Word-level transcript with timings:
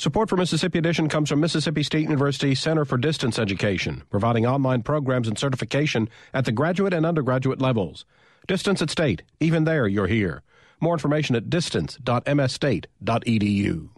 Support 0.00 0.30
for 0.30 0.36
Mississippi 0.38 0.78
Edition 0.78 1.10
comes 1.10 1.28
from 1.28 1.40
Mississippi 1.40 1.82
State 1.82 2.04
University 2.04 2.54
Center 2.54 2.86
for 2.86 2.96
Distance 2.96 3.38
Education, 3.38 4.02
providing 4.08 4.46
online 4.46 4.80
programs 4.80 5.28
and 5.28 5.38
certification 5.38 6.08
at 6.32 6.46
the 6.46 6.52
graduate 6.52 6.94
and 6.94 7.04
undergraduate 7.04 7.60
levels. 7.60 8.06
Distance 8.48 8.80
at 8.80 8.88
State, 8.88 9.24
even 9.40 9.64
there 9.64 9.86
you're 9.86 10.06
here. 10.06 10.42
More 10.80 10.94
information 10.94 11.36
at 11.36 11.50
distance.msstate.edu. 11.50 13.88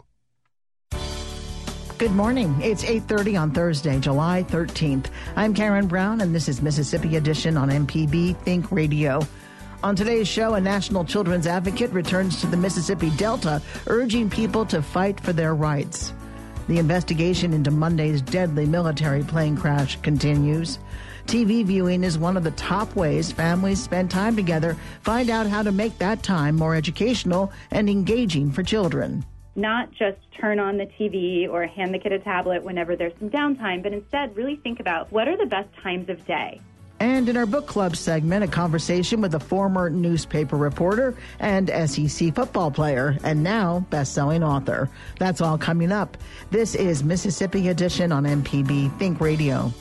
Good 1.97 2.11
morning. 2.11 2.59
It's 2.61 2.83
8:30 2.83 3.39
on 3.39 3.51
Thursday, 3.51 3.97
July 3.97 4.43
13th. 4.49 5.05
I'm 5.37 5.53
Karen 5.53 5.87
Brown 5.87 6.19
and 6.19 6.35
this 6.35 6.49
is 6.49 6.61
Mississippi 6.61 7.15
Edition 7.15 7.55
on 7.55 7.69
MPB 7.69 8.35
Think 8.43 8.69
Radio. 8.73 9.25
On 9.83 9.97
today's 9.97 10.29
show, 10.29 10.53
a 10.53 10.61
national 10.61 11.03
children's 11.03 11.45
advocate 11.45 11.91
returns 11.91 12.39
to 12.39 12.47
the 12.47 12.55
Mississippi 12.55 13.09
Delta, 13.17 13.61
urging 13.87 14.29
people 14.29 14.65
to 14.67 14.81
fight 14.81 15.19
for 15.19 15.33
their 15.33 15.55
rights. 15.55 16.13
The 16.69 16.77
investigation 16.77 17.51
into 17.51 17.69
Monday's 17.69 18.21
deadly 18.21 18.65
military 18.65 19.23
plane 19.23 19.57
crash 19.57 19.99
continues. 20.01 20.79
TV 21.25 21.65
viewing 21.65 22.05
is 22.05 22.17
one 22.17 22.37
of 22.37 22.45
the 22.45 22.51
top 22.51 22.95
ways 22.95 23.33
families 23.33 23.83
spend 23.83 24.09
time 24.09 24.37
together. 24.37 24.77
Find 25.01 25.29
out 25.29 25.47
how 25.47 25.61
to 25.63 25.73
make 25.73 25.97
that 25.97 26.23
time 26.23 26.55
more 26.55 26.75
educational 26.75 27.51
and 27.71 27.89
engaging 27.89 28.53
for 28.53 28.63
children. 28.63 29.25
Not 29.57 29.91
just 29.91 30.17
turn 30.39 30.61
on 30.61 30.77
the 30.77 30.85
TV 30.85 31.49
or 31.49 31.67
hand 31.67 31.93
the 31.93 31.99
kid 31.99 32.13
a 32.13 32.19
tablet 32.19 32.63
whenever 32.63 32.95
there's 32.95 33.19
some 33.19 33.29
downtime, 33.29 33.83
but 33.83 33.91
instead 33.91 34.37
really 34.37 34.55
think 34.55 34.79
about 34.79 35.11
what 35.11 35.27
are 35.27 35.35
the 35.35 35.45
best 35.45 35.67
times 35.83 36.07
of 36.07 36.25
day 36.25 36.61
and 36.99 37.27
in 37.27 37.37
our 37.37 37.45
book 37.45 37.67
club 37.67 37.95
segment, 37.95 38.43
a 38.43 38.47
conversation 38.47 39.21
with 39.21 39.35
a 39.35 39.39
former 39.39 39.89
newspaper 39.89 40.57
reporter 40.57 41.15
and 41.39 41.69
SEC 41.89 42.33
football 42.33 42.71
player, 42.71 43.17
and 43.23 43.43
now 43.43 43.85
best-selling 43.89 44.43
author. 44.43 44.89
That's 45.19 45.41
all 45.41 45.57
coming 45.57 45.91
up. 45.91 46.17
This 46.51 46.75
is 46.75 47.03
Mississippi 47.03 47.69
Edition 47.69 48.11
on 48.11 48.23
MPB 48.23 48.97
Think 48.99 49.19
Radio. 49.19 49.73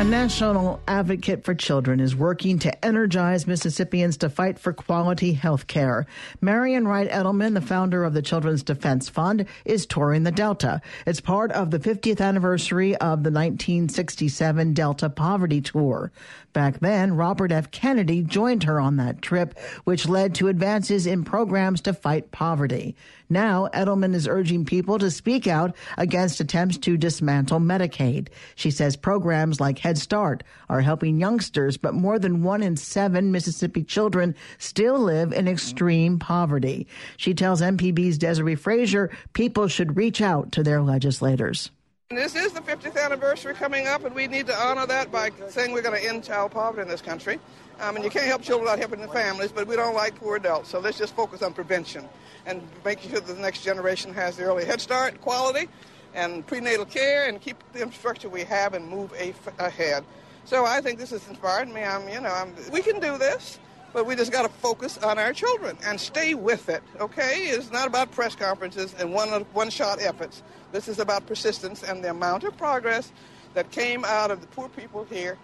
A 0.00 0.04
national 0.04 0.80
advocate 0.88 1.44
for 1.44 1.54
children 1.54 2.00
is 2.00 2.16
working 2.16 2.58
to 2.60 2.82
energize 2.82 3.46
Mississippians 3.46 4.16
to 4.16 4.30
fight 4.30 4.58
for 4.58 4.72
quality 4.72 5.34
health 5.34 5.66
care. 5.66 6.06
Marian 6.40 6.88
Wright 6.88 7.10
Edelman, 7.10 7.52
the 7.52 7.60
founder 7.60 8.02
of 8.04 8.14
the 8.14 8.22
Children's 8.22 8.62
Defense 8.62 9.10
Fund, 9.10 9.44
is 9.66 9.84
touring 9.84 10.22
the 10.22 10.32
Delta. 10.32 10.80
It's 11.06 11.20
part 11.20 11.52
of 11.52 11.70
the 11.70 11.78
50th 11.78 12.18
anniversary 12.18 12.96
of 12.96 13.24
the 13.24 13.30
1967 13.30 14.72
Delta 14.72 15.10
Poverty 15.10 15.60
Tour. 15.60 16.10
Back 16.54 16.80
then, 16.80 17.14
Robert 17.14 17.52
F. 17.52 17.70
Kennedy 17.70 18.22
joined 18.22 18.64
her 18.64 18.80
on 18.80 18.96
that 18.96 19.20
trip, 19.20 19.58
which 19.84 20.08
led 20.08 20.34
to 20.36 20.48
advances 20.48 21.06
in 21.06 21.24
programs 21.24 21.82
to 21.82 21.92
fight 21.92 22.32
poverty. 22.32 22.96
Now, 23.28 23.68
Edelman 23.72 24.14
is 24.14 24.26
urging 24.26 24.64
people 24.64 24.98
to 24.98 25.10
speak 25.10 25.46
out 25.46 25.76
against 25.96 26.40
attempts 26.40 26.78
to 26.78 26.96
dismantle 26.96 27.60
Medicaid. 27.60 28.28
She 28.56 28.72
says 28.72 28.96
programs 28.96 29.60
like 29.60 29.78
Head 29.90 29.98
Start 29.98 30.44
are 30.68 30.82
helping 30.82 31.18
youngsters, 31.18 31.76
but 31.76 31.94
more 31.94 32.16
than 32.16 32.44
one 32.44 32.62
in 32.62 32.76
seven 32.76 33.32
Mississippi 33.32 33.82
children 33.82 34.36
still 34.58 35.00
live 35.00 35.32
in 35.32 35.48
extreme 35.48 36.20
poverty. 36.20 36.86
She 37.16 37.34
tells 37.34 37.60
MPB's 37.60 38.16
Desare 38.16 38.56
Frazier 38.56 39.10
people 39.32 39.66
should 39.66 39.96
reach 39.96 40.22
out 40.22 40.52
to 40.52 40.62
their 40.62 40.80
legislators. 40.80 41.72
This 42.08 42.36
is 42.36 42.52
the 42.52 42.60
50th 42.60 43.04
anniversary 43.04 43.52
coming 43.52 43.88
up, 43.88 44.04
and 44.04 44.14
we 44.14 44.28
need 44.28 44.46
to 44.46 44.54
honor 44.54 44.86
that 44.86 45.10
by 45.10 45.32
saying 45.48 45.72
we're 45.72 45.82
going 45.82 46.00
to 46.00 46.08
end 46.08 46.22
child 46.22 46.52
poverty 46.52 46.82
in 46.82 46.88
this 46.88 47.02
country. 47.02 47.40
Um, 47.80 47.96
and 47.96 48.04
you 48.04 48.12
can't 48.12 48.26
help 48.26 48.42
children 48.42 48.66
without 48.66 48.78
helping 48.78 49.00
their 49.00 49.08
families, 49.08 49.50
but 49.50 49.66
we 49.66 49.74
don't 49.74 49.96
like 49.96 50.14
poor 50.14 50.36
adults, 50.36 50.68
so 50.68 50.78
let's 50.78 50.98
just 50.98 51.16
focus 51.16 51.42
on 51.42 51.52
prevention 51.52 52.08
and 52.46 52.62
making 52.84 53.10
sure 53.10 53.18
the 53.18 53.34
next 53.34 53.64
generation 53.64 54.14
has 54.14 54.36
the 54.36 54.44
early 54.44 54.64
Head 54.64 54.80
Start 54.80 55.20
quality 55.20 55.68
and 56.14 56.46
prenatal 56.46 56.84
care 56.84 57.28
and 57.28 57.40
keep 57.40 57.56
the 57.72 57.82
infrastructure 57.82 58.28
we 58.28 58.42
have 58.44 58.74
and 58.74 58.88
move 58.88 59.12
ahead. 59.58 60.04
So 60.44 60.64
I 60.64 60.80
think 60.80 60.98
this 60.98 61.10
has 61.10 61.26
inspired 61.28 61.68
me. 61.68 61.82
I'm, 61.82 62.08
you 62.08 62.20
know, 62.20 62.32
I'm, 62.32 62.54
we 62.72 62.82
can 62.82 63.00
do 63.00 63.18
this. 63.18 63.58
But 63.92 64.06
we 64.06 64.14
just 64.14 64.30
got 64.30 64.42
to 64.42 64.48
focus 64.48 64.98
on 64.98 65.18
our 65.18 65.32
children 65.32 65.76
and 65.84 66.00
stay 66.00 66.34
with 66.34 66.68
it, 66.68 66.80
okay? 67.00 67.46
It's 67.48 67.72
not 67.72 67.88
about 67.88 68.12
press 68.12 68.36
conferences 68.36 68.94
and 68.96 69.12
one, 69.12 69.28
one-shot 69.52 70.00
efforts. 70.00 70.44
This 70.70 70.86
is 70.86 71.00
about 71.00 71.26
persistence 71.26 71.82
and 71.82 72.04
the 72.04 72.10
amount 72.10 72.44
of 72.44 72.56
progress 72.56 73.10
that 73.54 73.72
came 73.72 74.04
out 74.04 74.30
of 74.30 74.42
the 74.42 74.46
poor 74.46 74.68
people 74.68 75.02
here. 75.10 75.36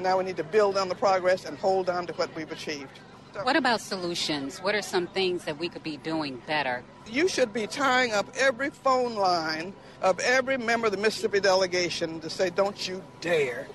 Now 0.00 0.18
we 0.18 0.24
need 0.24 0.36
to 0.38 0.42
build 0.44 0.76
on 0.76 0.88
the 0.88 0.96
progress 0.96 1.44
and 1.44 1.56
hold 1.56 1.88
on 1.88 2.08
to 2.08 2.12
what 2.14 2.34
we've 2.34 2.50
achieved. 2.50 2.98
What 3.42 3.56
about 3.56 3.80
solutions? 3.80 4.58
What 4.58 4.74
are 4.74 4.82
some 4.82 5.06
things 5.08 5.44
that 5.44 5.58
we 5.58 5.68
could 5.68 5.82
be 5.82 5.96
doing 5.96 6.40
better? 6.46 6.82
You 7.10 7.28
should 7.28 7.52
be 7.52 7.66
tying 7.66 8.12
up 8.12 8.26
every 8.36 8.70
phone 8.70 9.16
line 9.16 9.74
of 10.02 10.20
every 10.20 10.56
member 10.56 10.86
of 10.86 10.92
the 10.92 10.98
Mississippi 10.98 11.40
delegation 11.40 12.20
to 12.20 12.30
say, 12.30 12.50
don't 12.50 12.88
you 12.88 13.02
dare 13.20 13.66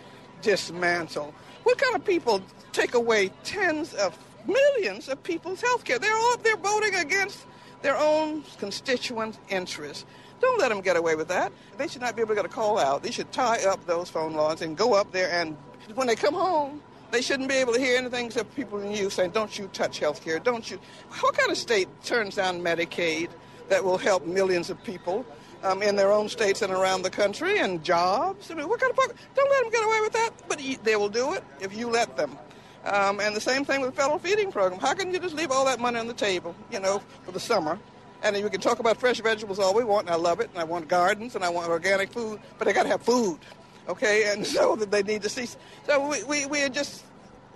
dismantle. 0.41 1.33
What 1.63 1.77
kind 1.77 1.95
of 1.95 2.05
people 2.05 2.41
take 2.71 2.93
away 2.93 3.29
tens 3.43 3.93
of 3.95 4.17
millions 4.47 5.09
of 5.09 5.21
people's 5.23 5.61
health 5.61 5.83
care. 5.83 5.99
They're 5.99 6.15
all 6.15 6.33
up 6.33 6.43
there 6.43 6.57
voting 6.57 6.95
against 6.95 7.45
their 7.81 7.97
own 7.97 8.43
constituent 8.57 9.37
interests. 9.49 10.05
Don't 10.41 10.59
let 10.59 10.69
them 10.69 10.81
get 10.81 10.95
away 10.95 11.15
with 11.15 11.27
that. 11.27 11.51
They 11.77 11.87
should 11.87 12.01
not 12.01 12.15
be 12.15 12.21
able 12.21 12.29
to 12.29 12.35
get 12.35 12.45
a 12.45 12.49
call 12.49 12.77
out. 12.77 13.03
They 13.03 13.11
should 13.11 13.31
tie 13.31 13.63
up 13.65 13.85
those 13.85 14.09
phone 14.09 14.33
lines 14.33 14.61
and 14.61 14.77
go 14.77 14.93
up 14.93 15.11
there 15.11 15.29
and 15.31 15.57
when 15.95 16.07
they 16.07 16.15
come 16.15 16.33
home, 16.33 16.81
they 17.11 17.21
shouldn't 17.21 17.49
be 17.49 17.55
able 17.55 17.73
to 17.73 17.79
hear 17.79 17.97
anything 17.97 18.27
except 18.27 18.55
people 18.55 18.79
in 18.79 18.91
you 18.91 19.09
saying, 19.09 19.31
don't 19.31 19.57
you 19.57 19.67
touch 19.73 19.99
health 19.99 20.23
care, 20.23 20.39
don't 20.39 20.69
you. 20.69 20.79
What 21.21 21.37
kind 21.37 21.51
of 21.51 21.57
state 21.57 21.87
turns 22.03 22.35
down 22.35 22.61
Medicaid 22.61 23.29
that 23.69 23.83
will 23.83 23.97
help 23.97 24.25
millions 24.25 24.69
of 24.69 24.83
people 24.83 25.25
um, 25.63 25.81
in 25.81 25.95
their 25.95 26.11
own 26.11 26.29
states 26.29 26.61
and 26.61 26.71
around 26.71 27.01
the 27.01 27.09
country 27.09 27.59
and 27.59 27.83
jobs? 27.83 28.51
I 28.51 28.55
mean, 28.55 28.69
what 28.69 28.79
kind 28.79 28.91
of, 28.91 28.97
don't 29.35 29.49
let 29.49 29.63
them 29.63 29.71
get 29.71 29.83
away 29.83 30.01
with 30.01 30.13
that, 30.13 30.31
but 30.47 30.61
they 30.83 30.95
will 30.95 31.09
do 31.09 31.33
it 31.33 31.43
if 31.59 31.75
you 31.75 31.89
let 31.89 32.15
them. 32.15 32.37
Um, 32.85 33.19
and 33.19 33.35
the 33.35 33.41
same 33.41 33.65
thing 33.65 33.81
with 33.81 33.91
the 33.91 33.95
federal 33.95 34.19
feeding 34.19 34.51
program. 34.51 34.79
How 34.79 34.93
can 34.93 35.13
you 35.13 35.19
just 35.19 35.35
leave 35.35 35.51
all 35.51 35.65
that 35.65 35.79
money 35.79 35.99
on 35.99 36.07
the 36.07 36.13
table, 36.13 36.55
you 36.71 36.79
know, 36.79 37.01
for 37.23 37.31
the 37.31 37.39
summer? 37.39 37.77
And 38.21 38.35
we 38.35 38.49
can 38.49 38.61
talk 38.61 38.79
about 38.79 38.97
fresh 38.97 39.21
vegetables 39.21 39.59
all 39.59 39.73
we 39.73 39.83
want, 39.83 40.07
and 40.07 40.13
I 40.13 40.17
love 40.17 40.39
it, 40.39 40.49
and 40.49 40.59
I 40.59 40.65
want 40.65 40.87
gardens, 40.87 41.35
and 41.35 41.43
I 41.43 41.49
want 41.49 41.69
organic 41.69 42.11
food, 42.11 42.39
but 42.57 42.65
they 42.65 42.73
got 42.73 42.83
to 42.83 42.89
have 42.89 43.01
food, 43.01 43.39
okay? 43.89 44.31
And 44.31 44.45
so 44.55 44.75
that 44.77 44.91
they 44.91 45.03
need 45.03 45.21
to 45.23 45.29
see. 45.29 45.47
So 45.85 46.07
we, 46.07 46.23
we, 46.23 46.45
we 46.45 46.69
just, 46.69 47.03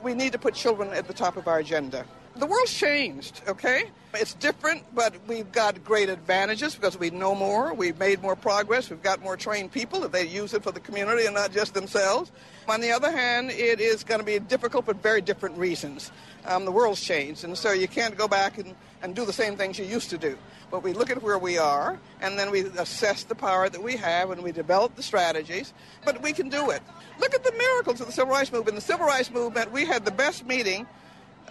we 0.01 0.13
need 0.13 0.33
to 0.33 0.39
put 0.39 0.53
children 0.53 0.89
at 0.89 1.07
the 1.07 1.13
top 1.13 1.38
of 1.38 1.47
our 1.47 1.59
agenda. 1.59 2.05
The 2.35 2.47
world's 2.47 2.73
changed, 2.73 3.41
okay? 3.47 3.85
It's 4.16 4.33
different, 4.33 4.83
but 4.95 5.16
we've 5.27 5.51
got 5.51 5.83
great 5.83 6.09
advantages 6.09 6.73
because 6.73 6.97
we 6.97 7.11
know 7.11 7.35
more. 7.35 7.73
We've 7.73 7.97
made 7.97 8.21
more 8.21 8.35
progress. 8.35 8.89
We've 8.89 9.01
got 9.01 9.21
more 9.21 9.38
trained 9.38 9.71
people. 9.71 10.03
If 10.03 10.11
they 10.11 10.27
use 10.27 10.53
it 10.55 10.63
for 10.63 10.71
the 10.71 10.79
community 10.79 11.25
and 11.25 11.35
not 11.35 11.51
just 11.51 11.75
themselves. 11.75 12.31
On 12.67 12.81
the 12.81 12.91
other 12.91 13.11
hand, 13.11 13.51
it 13.51 13.79
is 13.79 14.03
going 14.03 14.19
to 14.19 14.25
be 14.25 14.39
difficult 14.39 14.85
for 14.85 14.95
very 14.95 15.21
different 15.21 15.57
reasons. 15.57 16.11
Um, 16.45 16.66
the 16.66 16.71
world's 16.71 17.01
changed, 17.01 17.44
and 17.44 17.57
so 17.57 17.71
you 17.71 17.88
can't 17.88 18.17
go 18.17 18.27
back 18.27 18.57
and, 18.57 18.75
and 19.01 19.15
do 19.15 19.25
the 19.25 19.33
same 19.33 19.56
things 19.56 19.77
you 19.77 19.85
used 19.85 20.09
to 20.09 20.18
do. 20.18 20.38
But 20.71 20.81
we 20.81 20.94
look 20.94 21.12
at 21.12 21.21
where 21.21 21.38
we 21.38 21.59
are, 21.59 22.00
and 22.19 22.38
then 22.38 22.50
we 22.50 22.62
assess 22.62 23.24
the 23.24 23.35
power 23.35 23.69
that 23.69 23.81
we 23.81 23.95
have, 23.97 24.31
and 24.31 24.41
we 24.41 24.51
develop 24.51 24.95
the 24.95 25.03
strategies. 25.03 25.74
But 26.03 26.21
we 26.24 26.33
can 26.33 26.50
do 26.50 26.71
it. 26.71 26.81
Look 27.19 27.35
at 27.35 27.44
the 27.44 27.51
miracles 27.51 28.01
of 28.01 28.07
the 28.07 28.13
Civil 28.13 28.33
Rights 28.33 28.51
Movement. 28.51 28.75
The 28.75 28.81
Civil 28.81 29.06
Rights 29.06 29.30
Movement, 29.30 29.71
we 29.71 29.85
had 29.85 30.03
the 30.03 30.12
best 30.12 30.45
meeting 30.47 30.88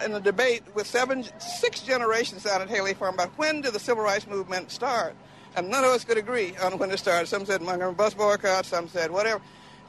in 0.03 0.13
a 0.13 0.19
debate 0.19 0.63
with 0.73 0.87
seven, 0.87 1.25
six 1.39 1.81
generations 1.81 2.45
out 2.45 2.61
at 2.61 2.69
Haley 2.69 2.93
Farm 2.93 3.15
about 3.15 3.29
when 3.37 3.61
did 3.61 3.73
the 3.73 3.79
civil 3.79 4.03
rights 4.03 4.27
movement 4.27 4.71
start. 4.71 5.15
And 5.55 5.69
none 5.69 5.83
of 5.83 5.91
us 5.91 6.03
could 6.03 6.17
agree 6.17 6.55
on 6.57 6.77
when 6.79 6.89
it 6.91 6.97
started. 6.97 7.27
Some 7.27 7.45
said 7.45 7.61
Montgomery 7.61 7.93
bus 7.93 8.13
boycott, 8.13 8.65
some 8.65 8.87
said 8.87 9.11
whatever. 9.11 9.41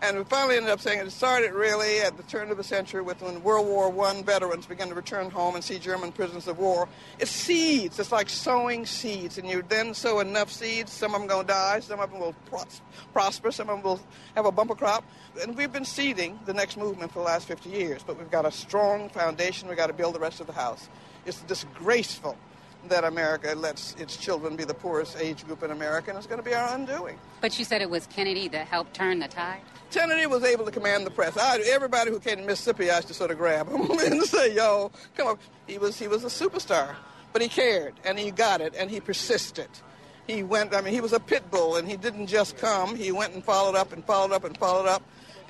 And 0.06 0.19
we 0.19 0.25
finally 0.25 0.59
ended 0.59 0.71
up 0.71 0.83
saying 0.83 0.99
it 0.99 1.11
started 1.11 1.55
really 1.55 2.01
at 2.01 2.19
the 2.19 2.23
turn 2.25 2.51
of 2.51 2.59
the 2.59 2.62
century 2.62 3.01
with 3.01 3.23
when 3.23 3.43
World 3.43 3.67
War 3.67 4.06
I 4.06 4.21
veterans 4.21 4.67
began 4.67 4.89
to 4.91 4.95
return 4.95 5.31
home 5.31 5.55
and 5.55 5.65
see 5.65 5.79
German 5.79 6.12
prisoners 6.12 6.47
of 6.47 6.59
war. 6.59 6.87
It's 7.19 7.31
seeds. 7.31 7.99
It's 7.99 8.12
like 8.12 8.29
sowing 8.29 8.85
seeds. 8.85 9.39
And 9.39 9.49
you 9.49 9.65
then 9.67 9.95
sow 9.95 10.21
enough 10.21 10.53
seeds, 10.53 10.93
some 10.93 11.15
of 11.15 11.23
them 11.23 11.29
going 11.29 11.47
to 11.47 11.53
die, 11.55 11.81
some 11.81 12.01
of 12.01 12.11
them 12.11 12.21
will 12.21 12.35
pros- 12.51 12.83
prosper, 13.15 13.51
some 13.51 13.71
of 13.71 13.77
them 13.77 13.83
will 13.83 14.01
have 14.35 14.45
a 14.45 14.53
bumper 14.53 14.75
crop. 14.75 15.05
And 15.41 15.56
we've 15.56 15.73
been 15.73 15.87
seeding 15.87 16.39
the 16.45 16.53
next 16.53 16.77
movement 16.77 17.11
for 17.11 17.21
the 17.21 17.25
last 17.25 17.49
50 17.49 17.71
years, 17.71 18.03
but 18.06 18.19
we've 18.19 18.31
got 18.31 18.45
a 18.45 18.53
strong 18.53 19.09
foundation. 19.09 19.69
We've 19.69 19.79
got 19.79 19.87
to 19.87 19.95
build 19.95 20.15
the 20.15 20.21
rest 20.21 20.39
of 20.39 20.47
the 20.47 20.53
house. 20.53 20.87
It's 21.25 21.41
disgraceful 21.45 22.37
that 22.89 23.05
America 23.05 23.55
lets 23.55 23.95
its 23.95 24.19
children 24.19 24.55
be 24.55 24.65
the 24.65 24.75
poorest 24.75 25.17
age 25.19 25.47
group 25.47 25.62
in 25.62 25.71
America, 25.71 26.11
and 26.11 26.19
it's 26.19 26.27
going 26.27 26.43
to 26.43 26.45
be 26.45 26.55
our 26.55 26.75
undoing. 26.75 27.19
But 27.41 27.59
you 27.59 27.65
said 27.65 27.81
it 27.81 27.89
was 27.89 28.06
Kennedy 28.06 28.49
that 28.49 28.67
helped 28.67 28.93
turn 28.93 29.21
the 29.21 29.29
tide? 29.29 29.62
Kennedy 29.90 30.26
was 30.26 30.42
able 30.44 30.64
to 30.64 30.70
command 30.70 31.06
the 31.06 31.10
press. 31.10 31.36
I, 31.36 31.58
everybody 31.66 32.10
who 32.10 32.19
came 32.19 32.38
to 32.38 32.42
Mississippi, 32.44 32.90
I 32.90 32.96
used 32.96 33.08
to 33.08 33.14
sort 33.14 33.31
of 33.31 33.38
grab 33.38 33.69
him 33.69 33.90
and 33.90 34.22
say, 34.22 34.54
yo, 34.54 34.90
come 35.16 35.28
on. 35.28 35.38
He 35.66 35.78
was, 35.78 35.98
he 35.98 36.08
was 36.08 36.25
a 36.25 36.28
superstar, 36.28 36.94
but 37.32 37.42
he 37.42 37.48
cared, 37.48 37.94
and 38.04 38.19
he 38.19 38.31
got 38.31 38.60
it, 38.60 38.75
and 38.76 38.90
he 38.90 39.00
persisted. 39.00 39.69
He 40.26 40.42
went, 40.42 40.75
I 40.75 40.81
mean, 40.81 40.94
he 40.94 41.00
was 41.00 41.12
a 41.12 41.20
pit 41.20 41.50
bull, 41.50 41.76
and 41.76 41.88
he 41.88 41.96
didn't 41.96 42.26
just 42.26 42.56
come. 42.56 42.96
He 42.96 43.12
went 43.12 43.34
and 43.34 43.44
followed 43.44 43.76
up 43.76 43.92
and 43.92 44.04
followed 44.04 44.32
up 44.32 44.44
and 44.44 44.56
followed 44.56 44.88
up. 44.88 45.02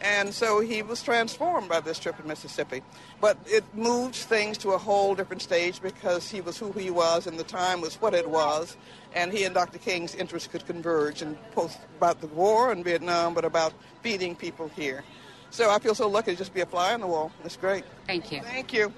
And 0.04 0.34
so 0.34 0.60
he 0.60 0.82
was 0.82 1.02
transformed 1.02 1.70
by 1.70 1.80
this 1.80 1.98
trip 1.98 2.18
to 2.18 2.26
Mississippi. 2.26 2.82
But 3.22 3.38
it 3.46 3.64
moved 3.74 4.14
things 4.14 4.58
to 4.58 4.72
a 4.72 4.78
whole 4.78 5.14
different 5.14 5.40
stage 5.40 5.80
because 5.80 6.30
he 6.30 6.42
was 6.42 6.58
who 6.58 6.72
he 6.72 6.90
was 6.90 7.26
and 7.26 7.38
the 7.38 7.44
time 7.44 7.80
was 7.80 7.96
what 7.96 8.12
it 8.12 8.28
was. 8.28 8.76
And 9.14 9.32
he 9.32 9.44
and 9.44 9.54
Dr. 9.54 9.78
King's 9.78 10.14
interests 10.14 10.46
could 10.46 10.66
converge 10.66 11.22
and 11.22 11.38
both 11.54 11.78
about 11.96 12.20
the 12.20 12.26
war 12.26 12.70
in 12.70 12.84
Vietnam, 12.84 13.32
but 13.32 13.46
about 13.46 13.72
feeding 14.02 14.36
people 14.36 14.68
here. 14.68 15.02
So 15.48 15.70
I 15.70 15.78
feel 15.78 15.94
so 15.94 16.08
lucky 16.08 16.32
to 16.32 16.36
just 16.36 16.52
be 16.52 16.60
a 16.60 16.66
fly 16.66 16.92
on 16.92 17.00
the 17.00 17.06
wall. 17.06 17.32
It's 17.42 17.56
great. 17.56 17.84
Thank 18.06 18.30
you. 18.30 18.42
Thank 18.42 18.74
you. 18.74 18.92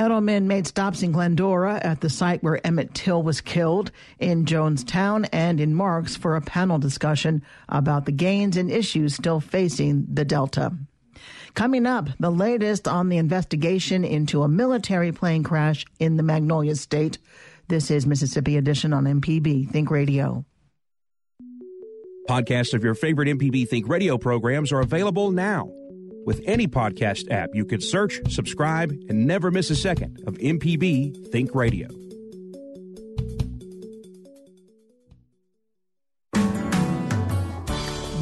Edelman 0.00 0.44
made 0.44 0.66
stops 0.66 1.02
in 1.02 1.12
Glendora 1.12 1.78
at 1.82 2.00
the 2.00 2.08
site 2.08 2.42
where 2.42 2.66
Emmett 2.66 2.94
Till 2.94 3.22
was 3.22 3.42
killed, 3.42 3.92
in 4.18 4.46
Jonestown, 4.46 5.28
and 5.30 5.60
in 5.60 5.74
Marks 5.74 6.16
for 6.16 6.36
a 6.36 6.40
panel 6.40 6.78
discussion 6.78 7.42
about 7.68 8.06
the 8.06 8.12
gains 8.12 8.56
and 8.56 8.70
issues 8.70 9.14
still 9.14 9.40
facing 9.40 10.06
the 10.10 10.24
Delta. 10.24 10.72
Coming 11.52 11.84
up, 11.84 12.08
the 12.18 12.30
latest 12.30 12.88
on 12.88 13.10
the 13.10 13.18
investigation 13.18 14.02
into 14.02 14.42
a 14.42 14.48
military 14.48 15.12
plane 15.12 15.42
crash 15.42 15.84
in 15.98 16.16
the 16.16 16.22
Magnolia 16.22 16.76
State. 16.76 17.18
This 17.68 17.90
is 17.90 18.06
Mississippi 18.06 18.56
Edition 18.56 18.94
on 18.94 19.04
MPB 19.04 19.68
Think 19.68 19.90
Radio. 19.90 20.46
Podcasts 22.26 22.72
of 22.72 22.82
your 22.82 22.94
favorite 22.94 23.28
MPB 23.28 23.68
Think 23.68 23.86
Radio 23.86 24.16
programs 24.16 24.72
are 24.72 24.80
available 24.80 25.30
now. 25.30 25.70
With 26.26 26.40
any 26.44 26.68
podcast 26.68 27.30
app, 27.30 27.50
you 27.54 27.64
can 27.64 27.80
search, 27.80 28.20
subscribe, 28.30 28.90
and 29.08 29.26
never 29.26 29.50
miss 29.50 29.70
a 29.70 29.76
second 29.76 30.22
of 30.26 30.34
MPB 30.38 31.30
Think 31.32 31.54
Radio. 31.54 31.88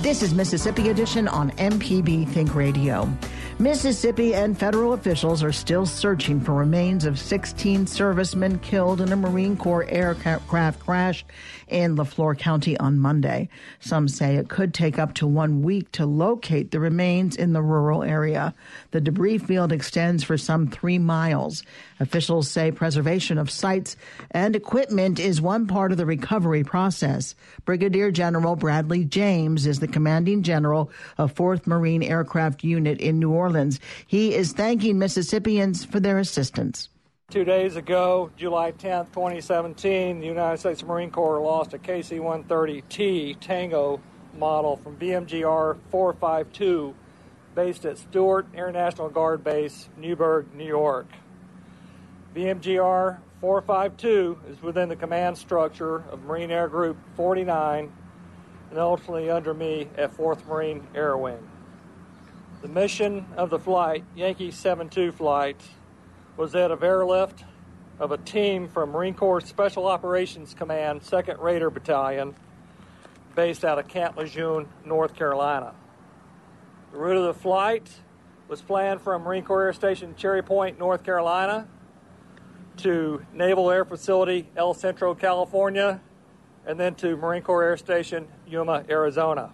This 0.02 0.22
is 0.22 0.32
Mississippi 0.32 0.88
Edition 0.88 1.28
on 1.28 1.50
MPB 1.52 2.28
Think 2.28 2.54
Radio. 2.54 3.12
Mississippi 3.60 4.36
and 4.36 4.56
federal 4.56 4.92
officials 4.92 5.42
are 5.42 5.50
still 5.50 5.84
searching 5.84 6.40
for 6.40 6.54
remains 6.54 7.04
of 7.04 7.18
16 7.18 7.88
servicemen 7.88 8.60
killed 8.60 9.00
in 9.00 9.10
a 9.10 9.16
Marine 9.16 9.56
Corps 9.56 9.84
aircraft 9.88 10.78
crash 10.78 11.24
in 11.66 11.96
Leflore 11.96 12.38
County 12.38 12.78
on 12.78 13.00
Monday. 13.00 13.48
Some 13.80 14.06
say 14.06 14.36
it 14.36 14.48
could 14.48 14.72
take 14.72 14.96
up 14.96 15.14
to 15.14 15.26
one 15.26 15.62
week 15.62 15.90
to 15.92 16.06
locate 16.06 16.70
the 16.70 16.78
remains 16.78 17.34
in 17.34 17.52
the 17.52 17.60
rural 17.60 18.04
area. 18.04 18.54
The 18.92 19.00
debris 19.00 19.38
field 19.38 19.72
extends 19.72 20.22
for 20.22 20.38
some 20.38 20.68
three 20.68 21.00
miles. 21.00 21.64
Officials 21.98 22.48
say 22.48 22.70
preservation 22.70 23.38
of 23.38 23.50
sites 23.50 23.96
and 24.30 24.54
equipment 24.54 25.18
is 25.18 25.40
one 25.40 25.66
part 25.66 25.90
of 25.90 25.98
the 25.98 26.06
recovery 26.06 26.62
process. 26.62 27.34
Brigadier 27.64 28.12
General 28.12 28.54
Bradley 28.54 29.04
James 29.04 29.66
is 29.66 29.80
the 29.80 29.88
commanding 29.88 30.44
general 30.44 30.92
of 31.18 31.34
4th 31.34 31.66
Marine 31.66 32.04
Aircraft 32.04 32.62
Unit 32.62 33.00
in 33.00 33.18
New 33.18 33.32
Orleans. 33.32 33.47
He 34.06 34.34
is 34.34 34.52
thanking 34.52 34.98
Mississippians 34.98 35.84
for 35.84 36.00
their 36.00 36.18
assistance. 36.18 36.88
Two 37.30 37.44
days 37.44 37.76
ago, 37.76 38.30
July 38.36 38.70
10, 38.70 39.06
2017, 39.06 40.20
the 40.20 40.26
United 40.26 40.58
States 40.58 40.82
Marine 40.82 41.10
Corps 41.10 41.40
lost 41.40 41.74
a 41.74 41.78
KC 41.78 42.20
130T 42.20 43.38
Tango 43.38 44.00
model 44.38 44.76
from 44.76 44.96
VMGR 44.96 45.76
452 45.90 46.94
based 47.54 47.84
at 47.84 47.98
Stewart 47.98 48.46
Air 48.54 48.72
National 48.72 49.10
Guard 49.10 49.44
Base, 49.44 49.88
Newburgh, 49.98 50.46
New 50.54 50.64
York. 50.66 51.06
VMGR 52.34 53.18
452 53.40 54.38
is 54.50 54.62
within 54.62 54.88
the 54.88 54.96
command 54.96 55.36
structure 55.36 56.04
of 56.10 56.22
Marine 56.24 56.50
Air 56.50 56.68
Group 56.68 56.96
49 57.16 57.92
and 58.70 58.78
ultimately 58.78 59.30
under 59.30 59.54
me 59.54 59.88
at 59.96 60.16
4th 60.16 60.46
Marine 60.46 60.86
Air 60.94 61.16
Wing. 61.16 61.38
The 62.60 62.68
mission 62.68 63.24
of 63.36 63.50
the 63.50 63.58
flight, 63.60 64.02
Yankee 64.16 64.50
72 64.50 65.12
flight, 65.12 65.62
was 66.36 66.50
that 66.52 66.72
of 66.72 66.82
airlift 66.82 67.44
of 68.00 68.10
a 68.10 68.16
team 68.16 68.66
from 68.66 68.90
Marine 68.90 69.14
Corps 69.14 69.40
Special 69.40 69.86
Operations 69.86 70.54
Command 70.54 71.02
2nd 71.02 71.40
Raider 71.40 71.70
Battalion 71.70 72.34
based 73.36 73.64
out 73.64 73.78
of 73.78 73.86
Camp 73.86 74.16
Lejeune, 74.16 74.68
North 74.84 75.14
Carolina. 75.14 75.72
The 76.90 76.98
route 76.98 77.16
of 77.16 77.32
the 77.32 77.40
flight 77.40 77.88
was 78.48 78.60
planned 78.60 79.02
from 79.02 79.22
Marine 79.22 79.44
Corps 79.44 79.66
Air 79.66 79.72
Station 79.72 80.16
Cherry 80.16 80.42
Point, 80.42 80.80
North 80.80 81.04
Carolina, 81.04 81.68
to 82.78 83.24
Naval 83.32 83.70
Air 83.70 83.84
Facility 83.84 84.48
El 84.56 84.74
Centro, 84.74 85.14
California, 85.14 86.00
and 86.66 86.78
then 86.80 86.96
to 86.96 87.16
Marine 87.16 87.42
Corps 87.42 87.62
Air 87.62 87.76
Station 87.76 88.26
Yuma, 88.48 88.84
Arizona. 88.90 89.52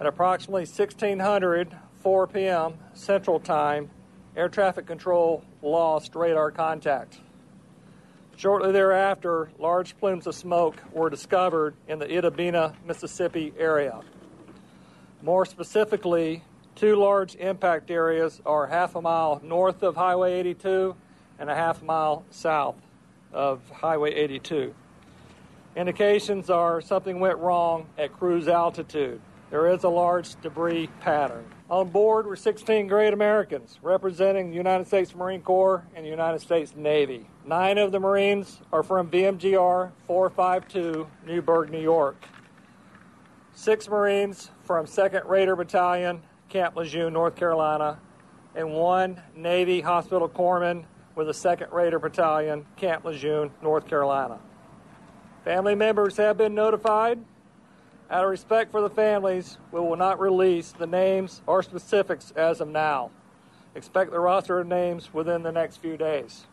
At 0.00 0.06
approximately 0.06 0.62
1600, 0.62 1.76
4 2.02 2.26
p.m. 2.28 2.74
Central 2.94 3.38
Time, 3.38 3.90
air 4.34 4.48
traffic 4.48 4.86
control 4.86 5.44
lost 5.60 6.14
radar 6.14 6.50
contact. 6.50 7.20
Shortly 8.34 8.72
thereafter, 8.72 9.50
large 9.58 9.98
plumes 9.98 10.26
of 10.26 10.34
smoke 10.34 10.82
were 10.94 11.10
discovered 11.10 11.74
in 11.86 11.98
the 11.98 12.06
Itta 12.06 12.34
Bena, 12.34 12.72
Mississippi 12.86 13.52
area. 13.58 14.00
More 15.20 15.44
specifically, 15.44 16.44
two 16.74 16.96
large 16.96 17.34
impact 17.34 17.90
areas 17.90 18.40
are 18.46 18.66
half 18.66 18.94
a 18.94 19.02
mile 19.02 19.42
north 19.44 19.82
of 19.82 19.96
Highway 19.96 20.32
82 20.32 20.96
and 21.38 21.50
a 21.50 21.54
half 21.54 21.82
mile 21.82 22.24
south 22.30 22.76
of 23.34 23.60
Highway 23.68 24.14
82. 24.14 24.74
Indications 25.76 26.48
are 26.48 26.80
something 26.80 27.20
went 27.20 27.36
wrong 27.36 27.84
at 27.98 28.14
cruise 28.14 28.48
altitude. 28.48 29.20
There 29.50 29.66
is 29.66 29.82
a 29.82 29.88
large 29.88 30.40
debris 30.42 30.88
pattern. 31.00 31.44
On 31.68 31.88
board 31.88 32.26
were 32.26 32.36
16 32.36 32.86
great 32.86 33.12
Americans 33.12 33.80
representing 33.82 34.50
the 34.50 34.56
United 34.56 34.86
States 34.86 35.12
Marine 35.12 35.42
Corps 35.42 35.84
and 35.94 36.04
the 36.04 36.10
United 36.10 36.40
States 36.40 36.76
Navy. 36.76 37.26
Nine 37.44 37.76
of 37.76 37.90
the 37.90 37.98
Marines 37.98 38.60
are 38.72 38.84
from 38.84 39.10
VMGR 39.10 39.90
452, 40.06 41.04
Newburgh, 41.26 41.70
New 41.70 41.80
York. 41.80 42.24
Six 43.52 43.88
Marines 43.88 44.52
from 44.62 44.86
2nd 44.86 45.28
Raider 45.28 45.56
Battalion, 45.56 46.22
Camp 46.48 46.76
Lejeune, 46.76 47.12
North 47.12 47.34
Carolina, 47.34 47.98
and 48.54 48.72
one 48.72 49.20
Navy 49.34 49.80
hospital 49.80 50.28
corpsman 50.28 50.84
with 51.16 51.26
the 51.26 51.32
2nd 51.32 51.72
Raider 51.72 51.98
Battalion, 51.98 52.64
Camp 52.76 53.04
Lejeune, 53.04 53.50
North 53.62 53.88
Carolina. 53.88 54.38
Family 55.44 55.74
members 55.74 56.16
have 56.18 56.36
been 56.36 56.54
notified. 56.54 57.18
Out 58.10 58.24
of 58.24 58.30
respect 58.30 58.72
for 58.72 58.80
the 58.80 58.90
families, 58.90 59.56
we 59.70 59.78
will 59.78 59.96
not 59.96 60.18
release 60.18 60.72
the 60.72 60.86
names 60.86 61.42
or 61.46 61.62
specifics 61.62 62.32
as 62.32 62.60
of 62.60 62.66
now. 62.66 63.10
Expect 63.76 64.10
the 64.10 64.18
roster 64.18 64.58
of 64.58 64.66
names 64.66 65.14
within 65.14 65.44
the 65.44 65.52
next 65.52 65.76
few 65.76 65.96
days. 65.96 66.46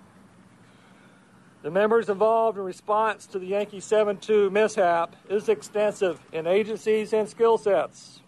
The 1.63 1.71
members 1.71 2.09
involved 2.09 2.59
in 2.59 2.63
response 2.63 3.25
to 3.27 3.39
the 3.39 3.47
Yankee 3.47 3.79
7 3.79 4.17
2 4.17 4.51
mishap 4.51 5.15
is 5.27 5.49
extensive 5.49 6.19
in 6.31 6.45
agencies 6.45 7.11
and 7.11 7.27
skill 7.27 7.57
sets. 7.57 8.21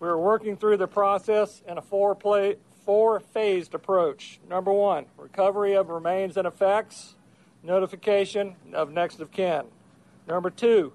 We 0.00 0.08
are 0.08 0.18
working 0.18 0.56
through 0.56 0.78
the 0.78 0.88
process 0.88 1.62
in 1.68 1.78
a 1.78 1.82
four, 1.82 2.16
play, 2.16 2.56
four 2.84 3.20
phased 3.20 3.72
approach. 3.72 4.40
Number 4.50 4.72
one, 4.72 5.06
recovery 5.16 5.76
of 5.76 5.90
remains 5.90 6.36
and 6.36 6.48
effects, 6.48 7.14
notification 7.62 8.56
of 8.72 8.90
next 8.90 9.20
of 9.20 9.30
kin. 9.30 9.66
Number 10.26 10.50
two, 10.50 10.92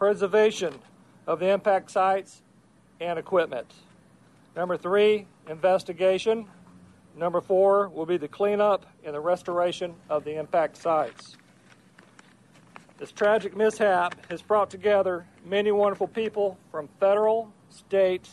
preservation 0.00 0.72
of 1.26 1.38
the 1.40 1.50
impact 1.50 1.90
sites 1.90 2.40
and 3.02 3.18
equipment. 3.18 3.70
Number 4.56 4.78
three, 4.78 5.26
investigation. 5.46 6.46
Number 7.14 7.42
four 7.42 7.90
will 7.90 8.06
be 8.06 8.16
the 8.16 8.26
cleanup 8.26 8.86
and 9.04 9.14
the 9.14 9.20
restoration 9.20 9.94
of 10.08 10.24
the 10.24 10.38
impact 10.38 10.78
sites. 10.78 11.36
This 12.96 13.12
tragic 13.12 13.54
mishap 13.54 14.14
has 14.30 14.40
brought 14.40 14.70
together 14.70 15.26
many 15.44 15.70
wonderful 15.70 16.08
people 16.08 16.56
from 16.70 16.88
federal, 16.98 17.52
state, 17.68 18.26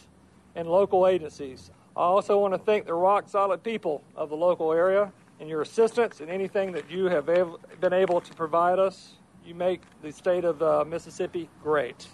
and 0.56 0.70
local 0.70 1.06
agencies. 1.06 1.70
I 1.98 2.02
also 2.04 2.40
want 2.40 2.54
to 2.54 2.60
thank 2.60 2.86
the 2.86 2.94
rock 2.94 3.28
solid 3.28 3.62
people 3.62 4.02
of 4.16 4.30
the 4.30 4.38
local 4.38 4.72
area 4.72 5.12
and 5.42 5.50
your 5.50 5.64
assistance 5.64 6.22
in 6.22 6.30
anything 6.30 6.72
that 6.72 6.90
you 6.90 7.06
have 7.06 7.26
been 7.26 7.94
able 7.94 8.22
to 8.22 8.34
provide 8.36 8.80
us. 8.80 9.16
You 9.48 9.56
make 9.56 9.82
the 10.02 10.12
state 10.12 10.44
of 10.44 10.62
uh, 10.62 10.84
Mississippi 10.86 11.50
great. 11.64 12.10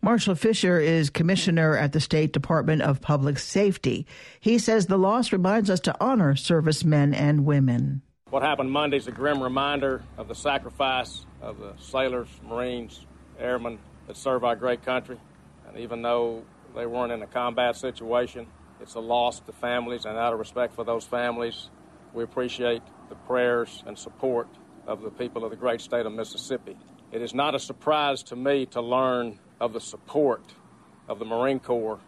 Marshall 0.00 0.34
Fisher 0.34 0.80
is 0.80 1.10
commissioner 1.10 1.76
at 1.76 1.92
the 1.92 2.00
State 2.00 2.32
Department 2.32 2.80
of 2.80 3.02
Public 3.02 3.38
Safety. 3.38 4.06
He 4.40 4.58
says 4.58 4.86
the 4.86 4.96
loss 4.96 5.30
reminds 5.30 5.68
us 5.68 5.80
to 5.80 5.94
honor 6.02 6.34
servicemen 6.34 7.12
and 7.12 7.44
women. 7.44 8.00
What 8.30 8.42
happened 8.42 8.72
Monday 8.72 8.96
is 8.96 9.06
a 9.06 9.12
grim 9.12 9.42
reminder 9.42 10.02
of 10.16 10.28
the 10.28 10.34
sacrifice 10.34 11.26
of 11.42 11.58
the 11.58 11.74
sailors, 11.78 12.28
Marines, 12.42 13.04
airmen 13.38 13.78
that 14.06 14.16
serve 14.16 14.42
our 14.42 14.56
great 14.56 14.82
country. 14.82 15.20
And 15.68 15.76
even 15.76 16.00
though 16.00 16.42
they 16.74 16.86
weren't 16.86 17.12
in 17.12 17.20
a 17.20 17.26
combat 17.26 17.76
situation, 17.76 18.46
it's 18.80 18.94
a 18.94 19.00
loss 19.00 19.40
to 19.40 19.52
families, 19.52 20.06
and 20.06 20.16
out 20.16 20.32
of 20.32 20.38
respect 20.38 20.74
for 20.74 20.84
those 20.84 21.04
families, 21.04 21.68
we 22.14 22.24
appreciate 22.24 22.80
the 23.10 23.14
prayers 23.14 23.82
and 23.86 23.98
support 23.98 24.48
of 24.88 25.02
the 25.02 25.10
people 25.10 25.44
of 25.44 25.50
the 25.50 25.56
great 25.56 25.80
state 25.80 26.06
of 26.06 26.12
Mississippi. 26.12 26.76
It 27.12 27.22
is 27.22 27.34
not 27.34 27.54
a 27.54 27.58
surprise 27.58 28.22
to 28.24 28.36
me 28.36 28.66
to 28.66 28.80
learn 28.80 29.38
of 29.60 29.72
the 29.72 29.80
support 29.80 30.42
of 31.06 31.18
the 31.18 31.24
Marine 31.24 31.60
Corps 31.60 32.00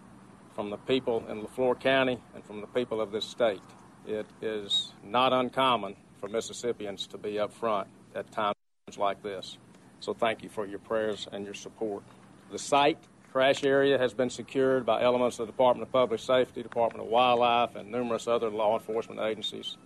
from 0.55 0.71
the 0.71 0.79
people 0.79 1.25
in 1.29 1.43
Leflore 1.43 1.79
County 1.79 2.19
and 2.35 2.45
from 2.45 2.61
the 2.61 2.67
people 2.67 3.01
of 3.01 3.13
this 3.13 3.25
state. 3.25 3.61
It 4.07 4.27
is 4.41 4.93
not 5.05 5.33
uncommon 5.33 5.95
for 6.21 6.29
Mississippians 6.29 7.07
to 7.09 7.19
be 7.19 7.39
up 7.39 7.53
front 7.53 7.87
at 8.15 8.33
times 8.33 8.55
like 8.97 9.23
this. 9.23 9.59
So 10.01 10.15
thank 10.15 10.43
you 10.43 10.49
for 10.49 10.67
your 10.67 10.79
prayers 10.79 11.29
and 11.31 11.45
your 11.45 11.55
support. 11.55 12.03
The 12.51 12.59
site 12.59 12.99
crash 13.31 13.63
area 13.63 13.99
has 13.99 14.15
been 14.15 14.31
secured 14.31 14.85
by 14.87 15.03
elements 15.03 15.39
of 15.39 15.47
the 15.47 15.53
Department 15.53 15.87
of 15.87 15.93
Public 15.93 16.19
Safety, 16.19 16.63
Department 16.63 17.05
of 17.05 17.11
Wildlife, 17.11 17.77
and 17.77 17.91
numerous 17.91 18.27
other 18.27 18.49
law 18.49 18.79
enforcement 18.79 19.21
agencies. 19.21 19.77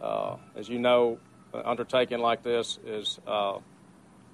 Uh, 0.00 0.36
as 0.54 0.68
you 0.68 0.78
know, 0.78 1.18
undertaking 1.52 2.18
like 2.18 2.42
this 2.42 2.78
is 2.86 3.18
uh, 3.26 3.58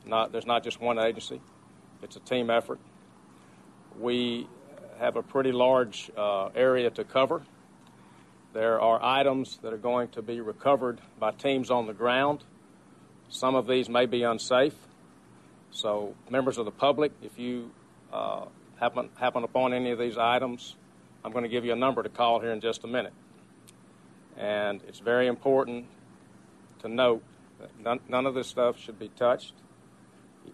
not 0.04 0.32
there's 0.32 0.46
not 0.46 0.62
just 0.62 0.80
one 0.80 0.98
agency; 0.98 1.40
it's 2.02 2.16
a 2.16 2.20
team 2.20 2.50
effort. 2.50 2.78
We 3.98 4.46
have 4.98 5.16
a 5.16 5.22
pretty 5.22 5.52
large 5.52 6.10
uh, 6.16 6.48
area 6.54 6.90
to 6.90 7.04
cover. 7.04 7.42
There 8.52 8.80
are 8.80 9.02
items 9.02 9.58
that 9.62 9.72
are 9.72 9.78
going 9.78 10.08
to 10.08 10.22
be 10.22 10.40
recovered 10.40 11.00
by 11.18 11.32
teams 11.32 11.70
on 11.70 11.86
the 11.86 11.92
ground. 11.92 12.42
Some 13.28 13.54
of 13.54 13.66
these 13.66 13.88
may 13.88 14.06
be 14.06 14.22
unsafe. 14.22 14.74
So, 15.70 16.14
members 16.30 16.56
of 16.56 16.64
the 16.64 16.70
public, 16.70 17.12
if 17.22 17.38
you 17.38 17.70
uh, 18.12 18.46
happen, 18.80 19.10
happen 19.16 19.44
upon 19.44 19.74
any 19.74 19.90
of 19.90 19.98
these 19.98 20.16
items, 20.16 20.76
I'm 21.24 21.32
going 21.32 21.42
to 21.42 21.50
give 21.50 21.64
you 21.64 21.72
a 21.72 21.76
number 21.76 22.02
to 22.02 22.08
call 22.08 22.40
here 22.40 22.52
in 22.52 22.60
just 22.60 22.84
a 22.84 22.86
minute. 22.86 23.12
And 24.38 24.80
it's 24.88 25.00
very 25.00 25.26
important 25.26 25.86
to 26.86 26.94
note 26.94 27.22
that 27.60 27.70
none, 27.80 28.00
none 28.08 28.26
of 28.26 28.34
this 28.34 28.48
stuff 28.48 28.78
should 28.78 28.98
be 28.98 29.08
touched. 29.08 29.54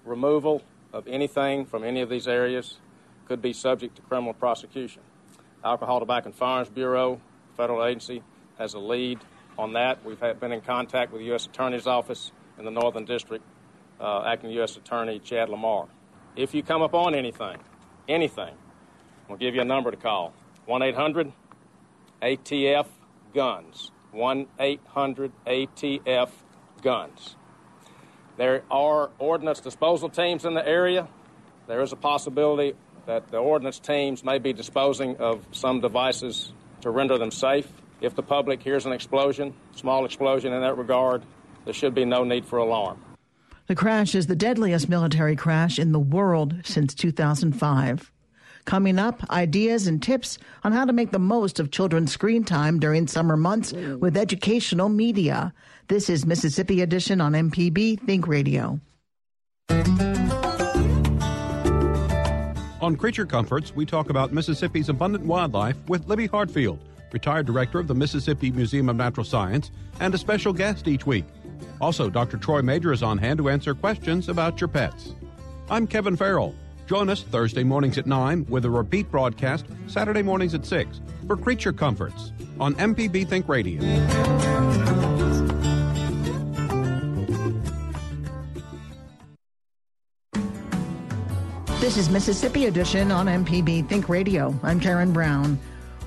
Removal 0.04 0.62
of 0.92 1.06
anything 1.06 1.64
from 1.66 1.84
any 1.84 2.00
of 2.00 2.08
these 2.08 2.26
areas 2.26 2.78
could 3.26 3.42
be 3.42 3.52
subject 3.52 3.96
to 3.96 4.02
criminal 4.02 4.34
prosecution. 4.34 5.02
Alcohol, 5.64 6.00
Tobacco, 6.00 6.26
and 6.26 6.34
Firearms 6.34 6.68
Bureau 6.70 7.20
federal 7.56 7.84
agency 7.84 8.22
has 8.58 8.74
a 8.74 8.78
lead 8.78 9.20
on 9.58 9.74
that. 9.74 10.04
We've 10.04 10.18
had, 10.18 10.40
been 10.40 10.52
in 10.52 10.60
contact 10.60 11.12
with 11.12 11.20
the 11.20 11.26
U.S. 11.26 11.46
Attorney's 11.46 11.86
Office 11.86 12.32
in 12.58 12.64
the 12.64 12.70
Northern 12.70 13.04
District, 13.04 13.44
uh, 14.00 14.24
acting 14.26 14.50
U.S. 14.52 14.76
Attorney 14.76 15.18
Chad 15.18 15.48
Lamar. 15.48 15.86
If 16.36 16.54
you 16.54 16.62
come 16.62 16.82
upon 16.82 17.14
anything, 17.14 17.58
anything, 18.08 18.54
we'll 19.28 19.38
give 19.38 19.54
you 19.54 19.60
a 19.60 19.66
number 19.66 19.90
to 19.90 19.96
call 19.96 20.32
1 20.66 20.82
800 20.82 21.32
ATF 22.22 22.86
Guns. 23.34 23.90
1 24.12 24.46
800 24.58 25.32
ATF 25.46 26.30
Guns. 26.82 27.36
There 28.36 28.62
are 28.70 29.10
ordnance 29.18 29.60
disposal 29.60 30.08
teams 30.08 30.44
in 30.44 30.54
the 30.54 30.66
area. 30.66 31.08
There 31.66 31.82
is 31.82 31.92
a 31.92 31.96
possibility 31.96 32.74
that 33.06 33.30
the 33.30 33.38
ordnance 33.38 33.78
teams 33.78 34.24
may 34.24 34.38
be 34.38 34.52
disposing 34.52 35.16
of 35.16 35.44
some 35.52 35.80
devices 35.80 36.52
to 36.82 36.90
render 36.90 37.18
them 37.18 37.30
safe. 37.30 37.68
If 38.00 38.14
the 38.14 38.22
public 38.22 38.62
hears 38.62 38.86
an 38.86 38.92
explosion, 38.92 39.54
small 39.74 40.04
explosion 40.04 40.52
in 40.52 40.60
that 40.62 40.76
regard, 40.76 41.22
there 41.64 41.74
should 41.74 41.94
be 41.94 42.04
no 42.04 42.24
need 42.24 42.46
for 42.46 42.58
alarm. 42.58 43.02
The 43.66 43.74
crash 43.74 44.14
is 44.14 44.26
the 44.26 44.36
deadliest 44.36 44.88
military 44.88 45.36
crash 45.36 45.78
in 45.78 45.92
the 45.92 46.00
world 46.00 46.54
since 46.64 46.94
2005. 46.94 48.12
Coming 48.64 48.98
up, 48.98 49.28
ideas 49.30 49.86
and 49.86 50.02
tips 50.02 50.38
on 50.64 50.72
how 50.72 50.84
to 50.84 50.92
make 50.92 51.10
the 51.10 51.18
most 51.18 51.58
of 51.58 51.70
children's 51.70 52.12
screen 52.12 52.44
time 52.44 52.78
during 52.78 53.06
summer 53.06 53.36
months 53.36 53.72
with 53.72 54.16
educational 54.16 54.88
media. 54.88 55.52
This 55.88 56.08
is 56.08 56.24
Mississippi 56.24 56.80
Edition 56.80 57.20
on 57.20 57.32
MPB 57.32 58.00
Think 58.06 58.28
Radio. 58.28 58.80
On 62.80 62.96
Creature 62.96 63.26
Comforts, 63.26 63.74
we 63.74 63.86
talk 63.86 64.10
about 64.10 64.32
Mississippi's 64.32 64.88
abundant 64.88 65.24
wildlife 65.24 65.76
with 65.88 66.08
Libby 66.08 66.26
Hartfield, 66.26 66.78
retired 67.12 67.46
director 67.46 67.78
of 67.78 67.86
the 67.86 67.94
Mississippi 67.94 68.50
Museum 68.50 68.88
of 68.88 68.96
Natural 68.96 69.24
Science, 69.24 69.70
and 70.00 70.14
a 70.14 70.18
special 70.18 70.52
guest 70.52 70.88
each 70.88 71.06
week. 71.06 71.24
Also, 71.80 72.10
Dr. 72.10 72.38
Troy 72.38 72.62
Major 72.62 72.92
is 72.92 73.02
on 73.02 73.18
hand 73.18 73.38
to 73.38 73.48
answer 73.48 73.74
questions 73.74 74.28
about 74.28 74.60
your 74.60 74.68
pets. 74.68 75.14
I'm 75.70 75.86
Kevin 75.86 76.16
Farrell. 76.16 76.54
Join 76.86 77.08
us 77.08 77.22
Thursday 77.22 77.62
mornings 77.64 77.98
at 77.98 78.06
9 78.06 78.46
with 78.48 78.64
a 78.64 78.70
repeat 78.70 79.10
broadcast 79.10 79.66
Saturday 79.86 80.22
mornings 80.22 80.54
at 80.54 80.66
6 80.66 81.00
for 81.26 81.36
Creature 81.36 81.74
Comforts 81.74 82.32
on 82.58 82.74
MPB 82.74 83.28
Think 83.28 83.48
Radio. 83.48 83.80
This 91.80 91.96
is 91.96 92.10
Mississippi 92.10 92.66
Edition 92.66 93.10
on 93.10 93.26
MPB 93.26 93.88
Think 93.88 94.08
Radio. 94.08 94.54
I'm 94.62 94.78
Karen 94.78 95.12
Brown. 95.12 95.58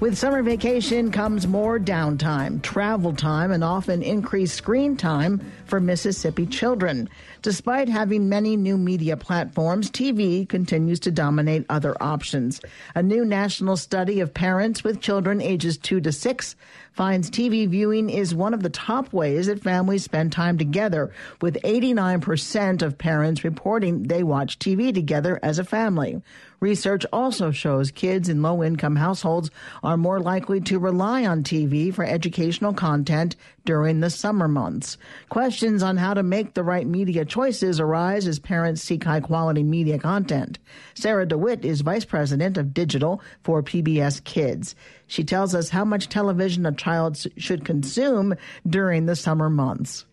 With 0.01 0.17
summer 0.17 0.43
vacation 0.43 1.09
comes 1.09 1.47
more 1.47 1.79
downtime, 1.79 2.61
travel 2.61 3.15
time, 3.15 3.53
and 3.53 3.63
often 3.63 4.03
increased 4.03 4.55
screen 4.55 4.97
time 4.97 5.39
for 5.67 5.79
Mississippi 5.79 6.45
children. 6.45 7.07
Despite 7.41 7.87
having 7.87 8.27
many 8.27 8.57
new 8.57 8.77
media 8.77 9.15
platforms, 9.15 9.89
TV 9.89 10.47
continues 10.49 10.99
to 11.01 11.11
dominate 11.11 11.65
other 11.69 11.95
options. 12.03 12.59
A 12.93 13.01
new 13.01 13.23
national 13.23 13.77
study 13.77 14.19
of 14.19 14.33
parents 14.33 14.83
with 14.83 14.99
children 14.99 15.41
ages 15.41 15.77
2 15.77 16.01
to 16.01 16.11
6 16.11 16.55
finds 16.91 17.31
TV 17.31 17.67
viewing 17.67 18.09
is 18.09 18.35
one 18.35 18.53
of 18.53 18.63
the 18.63 18.69
top 18.69 19.13
ways 19.13 19.47
that 19.47 19.63
families 19.63 20.03
spend 20.03 20.33
time 20.33 20.57
together, 20.57 21.13
with 21.41 21.61
89% 21.63 22.81
of 22.81 22.97
parents 22.97 23.45
reporting 23.45 24.03
they 24.03 24.23
watch 24.23 24.59
TV 24.59 24.93
together 24.93 25.39
as 25.41 25.57
a 25.57 25.63
family. 25.63 26.21
Research 26.65 27.05
also 27.13 27.51
shows 27.51 27.91
kids 27.91 28.27
in 28.27 28.41
low 28.41 28.63
income 28.63 28.95
households 28.95 29.51
are 29.83 29.97
more 29.97 30.19
likely 30.19 30.59
to 30.61 30.79
rely 30.79 31.23
on 31.23 31.43
TV 31.43 31.93
for 31.93 32.03
educational 32.03 32.73
content 32.73 33.35
during 33.65 33.99
the 33.99 34.09
summer 34.09 34.47
months. 34.47 34.97
Questions 35.29 35.83
on 35.83 35.95
how 35.97 36.15
to 36.15 36.23
make 36.23 36.55
the 36.55 36.63
right 36.63 36.87
media 36.87 37.23
choices 37.23 37.79
arise 37.79 38.27
as 38.27 38.39
parents 38.39 38.81
seek 38.81 39.03
high 39.03 39.19
quality 39.19 39.61
media 39.61 39.99
content. 39.99 40.57
Sarah 40.95 41.27
DeWitt 41.27 41.63
is 41.63 41.81
Vice 41.81 42.03
President 42.03 42.57
of 42.57 42.73
Digital 42.73 43.21
for 43.43 43.61
PBS 43.61 44.23
Kids. 44.23 44.73
She 45.05 45.23
tells 45.23 45.53
us 45.53 45.69
how 45.69 45.85
much 45.85 46.09
television 46.09 46.65
a 46.65 46.71
child 46.71 47.23
should 47.37 47.63
consume 47.63 48.33
during 48.67 49.05
the 49.05 49.15
summer 49.15 49.51
months. 49.51 50.05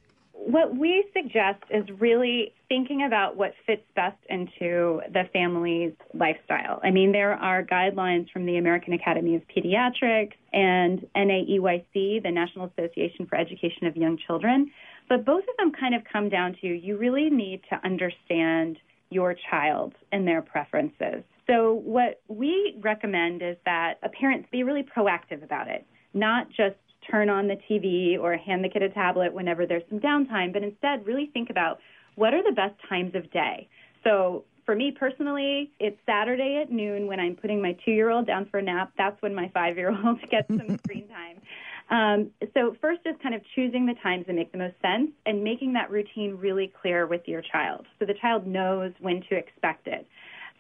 What 0.45 0.77
we 0.77 1.05
suggest 1.17 1.63
is 1.71 1.85
really 2.01 2.53
thinking 2.69 3.05
about 3.07 3.37
what 3.37 3.53
fits 3.65 3.85
best 3.95 4.19
into 4.29 5.01
the 5.13 5.23
family's 5.33 5.93
lifestyle. 6.15 6.81
I 6.83 6.91
mean, 6.91 7.13
there 7.13 7.35
are 7.35 7.63
guidelines 7.63 8.29
from 8.33 8.45
the 8.45 8.57
American 8.57 8.93
Academy 8.93 9.37
of 9.37 9.43
Pediatrics 9.55 10.33
and 10.53 11.07
NAEYC, 11.15 12.25
the 12.25 12.31
National 12.33 12.73
Association 12.77 13.27
for 13.27 13.37
Education 13.37 13.87
of 13.87 13.97
Young 13.97 14.19
Children, 14.27 14.69
but 15.09 15.25
both 15.25 15.45
of 15.45 15.57
them 15.59 15.71
kind 15.79 15.95
of 15.95 16.03
come 16.13 16.29
down 16.29 16.57
to 16.61 16.67
you 16.67 16.99
really 16.99 17.31
need 17.31 17.61
to 17.71 17.81
understand 17.85 18.79
your 19.11 19.37
child 19.49 19.95
and 20.11 20.27
their 20.27 20.43
preferences. 20.43 21.23
So, 21.47 21.75
what 21.75 22.21
we 22.27 22.79
recommend 22.81 23.43
is 23.43 23.57
that 23.65 23.95
a 24.03 24.09
parent 24.09 24.51
be 24.51 24.65
really 24.65 24.83
proactive 24.83 25.45
about 25.45 25.69
it, 25.69 25.87
not 26.15 26.49
just 26.49 26.77
turn 27.11 27.29
on 27.29 27.49
the 27.49 27.57
TV 27.69 28.19
or 28.19 28.37
hand 28.37 28.65
the 28.65 28.69
kid 28.69 28.83
a 28.83 28.89
tablet 28.89 29.33
whenever 29.33 29.67
there's 29.67 29.83
some 29.89 30.01
downtime, 30.01 30.53
but 30.53 30.63
instead 30.63 31.07
really 31.07 31.31
think 31.33 31.51
about 31.51 31.79
what 32.15 32.35
are 32.35 32.43
the 32.43 32.53
best 32.53 32.75
times 32.89 33.15
of 33.15 33.31
day. 33.31 33.69
So, 34.05 34.45
for 34.65 34.77
me 34.77 34.93
personally, 34.93 35.73
it's 35.81 35.99
Saturday 36.07 36.61
at 36.63 36.71
noon 36.71 37.09
when 37.09 37.19
I'm 37.19 37.35
putting 37.35 37.61
my 37.61 37.77
two 37.85 37.91
year 37.91 38.11
old 38.11 38.29
down 38.29 38.47
for 38.49 38.59
a 38.59 38.63
nap. 38.63 38.93
That's 38.97 39.21
when 39.21 39.35
my 39.35 39.51
five 39.53 39.77
year 39.77 39.91
old 39.91 40.21
gets 40.31 40.49
some 40.49 40.79
screen 40.85 41.09
time. 41.09 41.41
Um, 41.91 42.31
so, 42.55 42.77
first 42.81 43.01
is 43.05 43.17
kind 43.23 43.35
of 43.35 43.43
choosing 43.55 43.87
the 43.87 43.95
times 44.03 44.27
that 44.27 44.35
make 44.35 44.53
the 44.53 44.59
most 44.59 44.75
sense 44.81 45.11
and 45.27 45.43
making 45.43 45.73
that 45.75 45.91
routine 45.91 46.37
really 46.37 46.73
clear 46.81 47.07
with 47.07 47.23
your 47.27 47.43
child 47.43 47.87
so 47.99 48.07
the 48.07 48.15
child 48.15 48.47
knows 48.47 48.93
when 49.01 49.23
to 49.29 49.37
expect 49.37 49.89
it. 49.89 50.07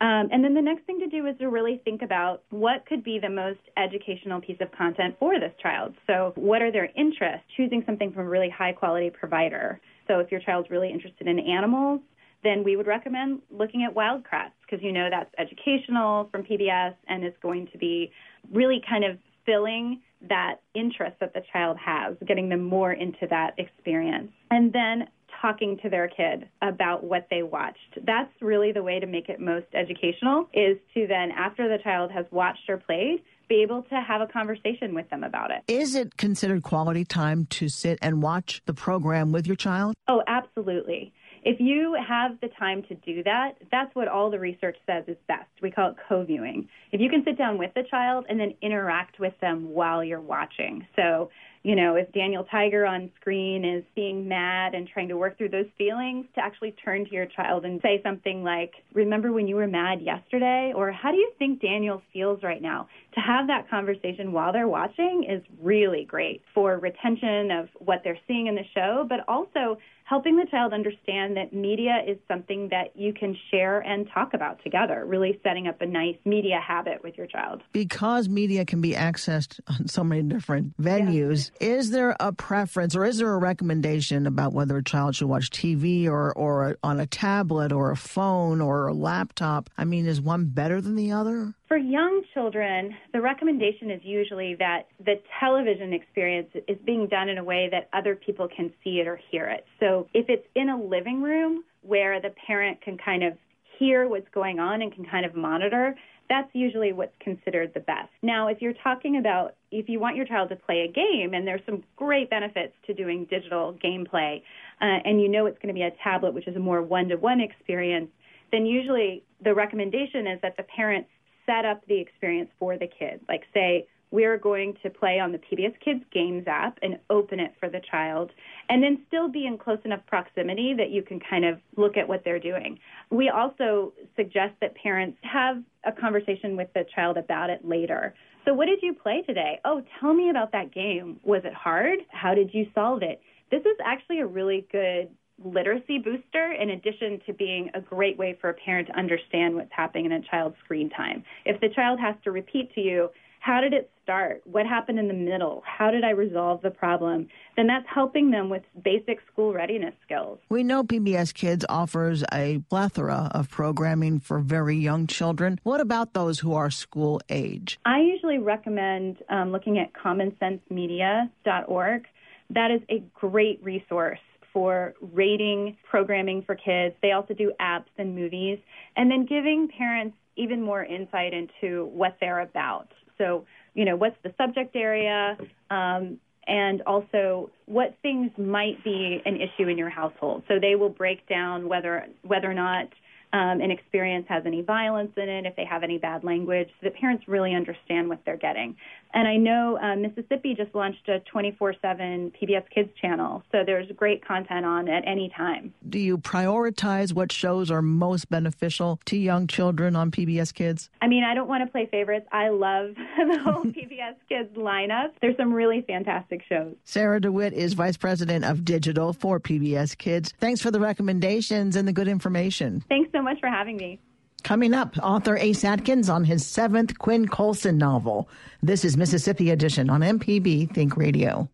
Um, 0.02 0.30
and 0.32 0.42
then 0.42 0.52
the 0.52 0.60
next 0.60 0.84
thing 0.84 0.98
to 0.98 1.06
do 1.06 1.26
is 1.26 1.38
to 1.38 1.48
really 1.48 1.80
think 1.84 2.02
about 2.02 2.42
what 2.50 2.84
could 2.86 3.04
be 3.04 3.20
the 3.22 3.28
most 3.28 3.60
educational 3.76 4.40
piece 4.40 4.56
of 4.60 4.72
content 4.72 5.14
for 5.20 5.38
this 5.38 5.52
child. 5.62 5.94
So, 6.08 6.32
what 6.34 6.60
are 6.60 6.72
their 6.72 6.90
interests? 6.96 7.46
Choosing 7.56 7.84
something 7.86 8.10
from 8.12 8.26
a 8.26 8.28
really 8.28 8.50
high 8.50 8.72
quality 8.72 9.10
provider. 9.10 9.80
So, 10.08 10.18
if 10.18 10.32
your 10.32 10.40
child's 10.40 10.70
really 10.70 10.90
interested 10.90 11.28
in 11.28 11.38
animals, 11.38 12.00
then 12.42 12.64
we 12.64 12.74
would 12.74 12.88
recommend 12.88 13.42
looking 13.52 13.84
at 13.84 13.94
Wild 13.94 14.24
Kratts 14.24 14.58
because 14.66 14.82
you 14.82 14.90
know 14.90 15.08
that's 15.08 15.30
educational 15.38 16.28
from 16.32 16.42
PBS 16.42 16.96
and 17.06 17.24
is 17.24 17.34
going 17.40 17.68
to 17.70 17.78
be 17.78 18.10
really 18.52 18.82
kind 18.88 19.04
of 19.04 19.18
filling 19.46 20.00
that 20.28 20.56
interest 20.74 21.14
that 21.20 21.32
the 21.32 21.42
child 21.52 21.76
has, 21.78 22.16
getting 22.26 22.48
them 22.48 22.64
more 22.64 22.92
into 22.92 23.28
that 23.30 23.54
experience. 23.58 24.32
And 24.50 24.72
then 24.72 25.06
talking 25.42 25.78
to 25.82 25.90
their 25.90 26.08
kid 26.08 26.48
about 26.62 27.04
what 27.04 27.26
they 27.28 27.42
watched. 27.42 27.98
That's 28.06 28.32
really 28.40 28.72
the 28.72 28.82
way 28.82 29.00
to 29.00 29.06
make 29.06 29.28
it 29.28 29.40
most 29.40 29.66
educational 29.74 30.48
is 30.54 30.78
to 30.94 31.06
then 31.06 31.32
after 31.32 31.68
the 31.68 31.82
child 31.82 32.12
has 32.12 32.24
watched 32.30 32.68
or 32.68 32.78
played, 32.78 33.22
be 33.48 33.60
able 33.62 33.82
to 33.82 33.96
have 33.96 34.22
a 34.22 34.26
conversation 34.26 34.94
with 34.94 35.10
them 35.10 35.24
about 35.24 35.50
it. 35.50 35.62
Is 35.68 35.94
it 35.94 36.16
considered 36.16 36.62
quality 36.62 37.04
time 37.04 37.46
to 37.50 37.68
sit 37.68 37.98
and 38.00 38.22
watch 38.22 38.62
the 38.64 38.72
program 38.72 39.32
with 39.32 39.46
your 39.46 39.56
child? 39.56 39.94
Oh, 40.08 40.22
absolutely. 40.26 41.12
If 41.44 41.58
you 41.58 41.96
have 42.06 42.40
the 42.40 42.48
time 42.58 42.82
to 42.84 42.94
do 42.94 43.22
that, 43.24 43.54
that's 43.72 43.94
what 43.96 44.06
all 44.06 44.30
the 44.30 44.38
research 44.38 44.76
says 44.86 45.04
is 45.08 45.16
best. 45.26 45.48
We 45.60 45.72
call 45.72 45.90
it 45.90 45.96
co 46.08 46.24
viewing. 46.24 46.68
If 46.92 47.00
you 47.00 47.10
can 47.10 47.24
sit 47.24 47.36
down 47.36 47.58
with 47.58 47.72
the 47.74 47.82
child 47.90 48.26
and 48.28 48.38
then 48.38 48.54
interact 48.62 49.18
with 49.18 49.34
them 49.40 49.70
while 49.70 50.04
you're 50.04 50.20
watching. 50.20 50.86
So, 50.94 51.30
you 51.64 51.74
know, 51.74 51.96
if 51.96 52.12
Daniel 52.12 52.44
Tiger 52.44 52.86
on 52.86 53.10
screen 53.20 53.64
is 53.64 53.82
being 53.94 54.28
mad 54.28 54.74
and 54.74 54.88
trying 54.88 55.08
to 55.08 55.16
work 55.16 55.36
through 55.36 55.48
those 55.48 55.66
feelings, 55.78 56.26
to 56.34 56.40
actually 56.40 56.72
turn 56.84 57.04
to 57.06 57.12
your 57.12 57.26
child 57.26 57.64
and 57.64 57.80
say 57.82 58.00
something 58.04 58.44
like, 58.44 58.74
Remember 58.94 59.32
when 59.32 59.48
you 59.48 59.56
were 59.56 59.66
mad 59.66 60.00
yesterday? 60.00 60.72
Or 60.76 60.92
how 60.92 61.10
do 61.10 61.16
you 61.16 61.32
think 61.40 61.60
Daniel 61.60 62.02
feels 62.12 62.42
right 62.44 62.62
now? 62.62 62.88
To 63.14 63.20
have 63.20 63.48
that 63.48 63.68
conversation 63.68 64.32
while 64.32 64.52
they're 64.52 64.68
watching 64.68 65.26
is 65.28 65.42
really 65.60 66.04
great 66.04 66.42
for 66.54 66.78
retention 66.78 67.50
of 67.50 67.68
what 67.78 68.02
they're 68.04 68.18
seeing 68.28 68.46
in 68.46 68.54
the 68.54 68.64
show, 68.74 69.04
but 69.08 69.20
also 69.26 69.78
helping 70.12 70.36
the 70.36 70.44
child 70.50 70.74
understand 70.74 71.38
that 71.38 71.54
media 71.54 72.02
is 72.06 72.18
something 72.28 72.68
that 72.68 72.94
you 72.94 73.14
can 73.14 73.34
share 73.50 73.80
and 73.80 74.06
talk 74.12 74.34
about 74.34 74.62
together, 74.62 75.06
really 75.06 75.40
setting 75.42 75.66
up 75.66 75.80
a 75.80 75.86
nice 75.86 76.16
media 76.26 76.60
habit 76.60 77.02
with 77.02 77.16
your 77.16 77.26
child. 77.26 77.62
Because 77.72 78.28
media 78.28 78.66
can 78.66 78.82
be 78.82 78.92
accessed 78.92 79.58
on 79.68 79.88
so 79.88 80.04
many 80.04 80.20
different 80.20 80.76
venues, 80.76 81.50
yeah. 81.62 81.68
is 81.68 81.92
there 81.92 82.14
a 82.20 82.30
preference 82.30 82.94
or 82.94 83.06
is 83.06 83.16
there 83.16 83.32
a 83.32 83.38
recommendation 83.38 84.26
about 84.26 84.52
whether 84.52 84.76
a 84.76 84.84
child 84.84 85.16
should 85.16 85.28
watch 85.28 85.48
TV 85.48 86.06
or, 86.06 86.30
or 86.34 86.76
on 86.82 87.00
a 87.00 87.06
tablet 87.06 87.72
or 87.72 87.90
a 87.90 87.96
phone 87.96 88.60
or 88.60 88.88
a 88.88 88.92
laptop? 88.92 89.70
I 89.78 89.84
mean, 89.84 90.04
is 90.04 90.20
one 90.20 90.44
better 90.44 90.82
than 90.82 90.94
the 90.94 91.12
other? 91.12 91.54
For 91.68 91.78
young 91.78 92.22
children, 92.34 92.94
the 93.14 93.22
recommendation 93.22 93.90
is 93.90 94.02
usually 94.04 94.56
that 94.56 94.88
the 95.02 95.14
television 95.40 95.94
experience 95.94 96.50
is 96.68 96.76
being 96.84 97.06
done 97.06 97.30
in 97.30 97.38
a 97.38 97.44
way 97.44 97.70
that 97.70 97.88
other 97.94 98.14
people 98.14 98.46
can 98.54 98.74
see 98.84 99.00
it 99.00 99.06
or 99.06 99.18
hear 99.30 99.48
it. 99.48 99.64
So 99.80 100.01
if 100.14 100.28
it's 100.28 100.46
in 100.54 100.68
a 100.68 100.80
living 100.80 101.22
room 101.22 101.64
where 101.82 102.20
the 102.20 102.30
parent 102.46 102.80
can 102.80 102.96
kind 102.98 103.24
of 103.24 103.34
hear 103.78 104.08
what's 104.08 104.28
going 104.32 104.58
on 104.58 104.82
and 104.82 104.94
can 104.94 105.04
kind 105.04 105.26
of 105.26 105.34
monitor, 105.34 105.96
that's 106.28 106.48
usually 106.54 106.92
what's 106.92 107.14
considered 107.20 107.72
the 107.74 107.80
best. 107.80 108.08
Now, 108.22 108.48
if 108.48 108.62
you're 108.62 108.74
talking 108.82 109.18
about 109.18 109.54
if 109.70 109.88
you 109.88 110.00
want 110.00 110.16
your 110.16 110.24
child 110.24 110.48
to 110.50 110.56
play 110.56 110.88
a 110.88 110.92
game, 110.92 111.34
and 111.34 111.46
there's 111.46 111.60
some 111.66 111.82
great 111.96 112.30
benefits 112.30 112.72
to 112.86 112.94
doing 112.94 113.26
digital 113.28 113.76
gameplay, 113.84 114.42
uh, 114.80 114.98
and 115.04 115.20
you 115.20 115.28
know 115.28 115.46
it's 115.46 115.58
going 115.58 115.74
to 115.74 115.78
be 115.78 115.82
a 115.82 115.92
tablet, 116.02 116.32
which 116.32 116.46
is 116.46 116.56
a 116.56 116.60
more 116.60 116.80
one 116.82 117.08
to 117.08 117.16
one 117.16 117.40
experience, 117.40 118.08
then 118.50 118.66
usually 118.66 119.22
the 119.42 119.54
recommendation 119.54 120.26
is 120.26 120.40
that 120.42 120.56
the 120.56 120.62
parent 120.62 121.06
set 121.44 121.64
up 121.64 121.82
the 121.88 121.98
experience 121.98 122.50
for 122.58 122.78
the 122.78 122.86
kid. 122.86 123.20
Like, 123.28 123.42
say, 123.52 123.86
we're 124.12 124.38
going 124.38 124.76
to 124.82 124.90
play 124.90 125.18
on 125.18 125.32
the 125.32 125.38
PBS 125.38 125.74
Kids 125.84 126.04
Games 126.12 126.44
app 126.46 126.78
and 126.82 126.98
open 127.10 127.40
it 127.40 127.54
for 127.58 127.68
the 127.68 127.80
child, 127.90 128.30
and 128.68 128.82
then 128.82 129.02
still 129.08 129.28
be 129.28 129.46
in 129.46 129.58
close 129.58 129.78
enough 129.84 130.00
proximity 130.06 130.74
that 130.76 130.90
you 130.90 131.02
can 131.02 131.18
kind 131.18 131.44
of 131.44 131.58
look 131.76 131.96
at 131.96 132.06
what 132.06 132.22
they're 132.24 132.38
doing. 132.38 132.78
We 133.10 133.30
also 133.30 133.94
suggest 134.14 134.52
that 134.60 134.76
parents 134.76 135.18
have 135.22 135.62
a 135.84 135.92
conversation 135.92 136.56
with 136.56 136.68
the 136.74 136.84
child 136.94 137.16
about 137.16 137.50
it 137.50 137.66
later. 137.66 138.14
So, 138.44 138.52
what 138.54 138.66
did 138.66 138.80
you 138.82 138.92
play 138.92 139.22
today? 139.22 139.60
Oh, 139.64 139.82
tell 139.98 140.12
me 140.12 140.28
about 140.28 140.52
that 140.52 140.72
game. 140.72 141.18
Was 141.24 141.42
it 141.44 141.54
hard? 141.54 142.00
How 142.10 142.34
did 142.34 142.52
you 142.52 142.66
solve 142.74 143.02
it? 143.02 143.20
This 143.50 143.62
is 143.62 143.76
actually 143.84 144.20
a 144.20 144.26
really 144.26 144.66
good 144.70 145.08
literacy 145.44 145.98
booster 145.98 146.52
in 146.52 146.70
addition 146.70 147.20
to 147.26 147.32
being 147.32 147.70
a 147.74 147.80
great 147.80 148.18
way 148.18 148.36
for 148.40 148.50
a 148.50 148.54
parent 148.54 148.88
to 148.88 148.96
understand 148.96 149.54
what's 149.54 149.72
happening 149.72 150.06
in 150.06 150.12
a 150.12 150.22
child's 150.22 150.56
screen 150.64 150.90
time. 150.90 151.24
If 151.44 151.60
the 151.60 151.68
child 151.68 151.98
has 152.00 152.14
to 152.24 152.30
repeat 152.30 152.74
to 152.74 152.80
you, 152.80 153.10
how 153.42 153.60
did 153.60 153.74
it 153.74 153.90
start? 154.04 154.40
What 154.44 154.66
happened 154.66 155.00
in 155.00 155.08
the 155.08 155.14
middle? 155.14 155.64
How 155.66 155.90
did 155.90 156.04
I 156.04 156.10
resolve 156.10 156.62
the 156.62 156.70
problem? 156.70 157.26
Then 157.56 157.66
that's 157.66 157.88
helping 157.92 158.30
them 158.30 158.48
with 158.48 158.62
basic 158.84 159.18
school 159.32 159.52
readiness 159.52 159.94
skills. 160.04 160.38
We 160.48 160.62
know 160.62 160.84
PBS 160.84 161.34
Kids 161.34 161.64
offers 161.68 162.22
a 162.32 162.60
plethora 162.70 163.32
of 163.34 163.50
programming 163.50 164.20
for 164.20 164.38
very 164.38 164.76
young 164.76 165.08
children. 165.08 165.58
What 165.64 165.80
about 165.80 166.14
those 166.14 166.38
who 166.38 166.54
are 166.54 166.70
school 166.70 167.20
age? 167.28 167.80
I 167.84 167.98
usually 168.00 168.38
recommend 168.38 169.18
um, 169.28 169.50
looking 169.50 169.80
at 169.80 169.92
commonsensemedia.org. 169.92 172.06
That 172.50 172.70
is 172.70 172.80
a 172.90 173.02
great 173.12 173.58
resource 173.64 174.20
for 174.52 174.94
rating 175.00 175.76
programming 175.90 176.42
for 176.42 176.54
kids. 176.54 176.94
They 177.02 177.10
also 177.10 177.34
do 177.34 177.50
apps 177.60 177.90
and 177.98 178.14
movies, 178.14 178.60
and 178.96 179.10
then 179.10 179.26
giving 179.26 179.68
parents 179.76 180.16
even 180.36 180.62
more 180.62 180.84
insight 180.84 181.32
into 181.34 181.86
what 181.86 182.16
they're 182.20 182.40
about. 182.40 182.92
So, 183.18 183.44
you 183.74 183.84
know, 183.84 183.96
what's 183.96 184.16
the 184.22 184.32
subject 184.36 184.76
area, 184.76 185.36
um, 185.70 186.18
and 186.46 186.82
also 186.82 187.50
what 187.66 187.96
things 188.02 188.30
might 188.36 188.82
be 188.82 189.22
an 189.24 189.36
issue 189.40 189.68
in 189.68 189.78
your 189.78 189.90
household. 189.90 190.42
So 190.48 190.58
they 190.58 190.74
will 190.74 190.88
break 190.88 191.28
down 191.28 191.68
whether 191.68 192.06
whether 192.22 192.50
or 192.50 192.54
not 192.54 192.88
um, 193.32 193.60
an 193.60 193.70
experience 193.70 194.26
has 194.28 194.44
any 194.44 194.60
violence 194.60 195.12
in 195.16 195.28
it, 195.28 195.46
if 195.46 195.56
they 195.56 195.64
have 195.64 195.82
any 195.82 195.98
bad 195.98 196.22
language, 196.22 196.68
so 196.68 196.84
that 196.84 196.94
parents 196.96 197.26
really 197.26 197.54
understand 197.54 198.08
what 198.08 198.20
they're 198.24 198.36
getting. 198.36 198.76
And 199.14 199.28
I 199.28 199.36
know 199.36 199.78
uh, 199.82 199.96
Mississippi 199.96 200.54
just 200.54 200.74
launched 200.74 201.08
a 201.08 201.20
24 201.20 201.74
7 201.80 202.32
PBS 202.40 202.64
Kids 202.74 202.90
channel, 203.00 203.42
so 203.52 203.62
there's 203.64 203.90
great 203.96 204.26
content 204.26 204.64
on 204.64 204.88
at 204.88 205.06
any 205.06 205.30
time. 205.36 205.72
Do 205.88 205.98
you 205.98 206.18
prioritize 206.18 207.12
what 207.12 207.32
shows 207.32 207.70
are 207.70 207.82
most 207.82 208.30
beneficial 208.30 209.00
to 209.06 209.16
young 209.16 209.46
children 209.46 209.96
on 209.96 210.10
PBS 210.10 210.52
Kids? 210.52 210.90
I 211.00 211.08
mean, 211.08 211.24
I 211.24 211.34
don't 211.34 211.48
want 211.48 211.64
to 211.64 211.70
play 211.70 211.86
favorites. 211.86 212.26
I 212.32 212.48
love 212.48 212.94
the 213.16 213.38
whole 213.38 213.64
PBS 213.64 214.16
Kids 214.28 214.54
lineup. 214.56 215.12
There's 215.20 215.36
some 215.36 215.52
really 215.52 215.82
fantastic 215.82 216.42
shows. 216.48 216.74
Sarah 216.84 217.20
DeWitt 217.20 217.52
is 217.52 217.74
Vice 217.74 217.96
President 217.96 218.44
of 218.44 218.64
Digital 218.64 219.12
for 219.12 219.40
PBS 219.40 219.96
Kids. 219.96 220.32
Thanks 220.38 220.60
for 220.60 220.70
the 220.70 220.80
recommendations 220.80 221.76
and 221.76 221.86
the 221.86 221.92
good 221.92 222.08
information. 222.08 222.82
Thanks 222.88 223.10
so 223.12 223.21
much 223.22 223.40
for 223.40 223.48
having 223.48 223.76
me. 223.76 224.00
Coming 224.42 224.74
up, 224.74 224.98
author 225.02 225.36
Ace 225.36 225.64
Atkins 225.64 226.08
on 226.08 226.24
his 226.24 226.44
seventh 226.44 226.98
Quinn 226.98 227.28
Colson 227.28 227.78
novel. 227.78 228.28
This 228.62 228.84
is 228.84 228.96
Mississippi 228.96 229.50
Edition 229.50 229.88
on 229.88 230.00
MPB 230.00 230.74
Think 230.74 230.96
Radio. 230.96 231.48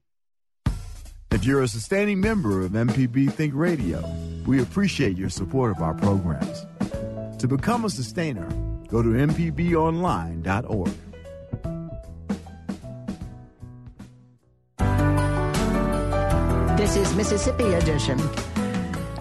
If 1.31 1.45
you're 1.45 1.63
a 1.63 1.69
sustaining 1.69 2.21
member 2.21 2.63
of 2.63 2.73
MPB 2.73 3.33
Think 3.33 3.53
Radio, 3.55 4.03
we 4.47 4.63
appreciate 4.63 5.19
your 5.19 5.29
support 5.29 5.77
of 5.77 5.83
our 5.83 5.93
programs. 5.95 6.67
To 7.39 7.47
become 7.47 7.85
a 7.85 7.91
sustainer, 7.91 8.49
go 8.89 9.03
to 9.03 9.11
MPBOnline.org. 9.11 10.93
This 16.79 16.97
is 16.97 17.15
Mississippi 17.15 17.75
Edition. 17.75 18.19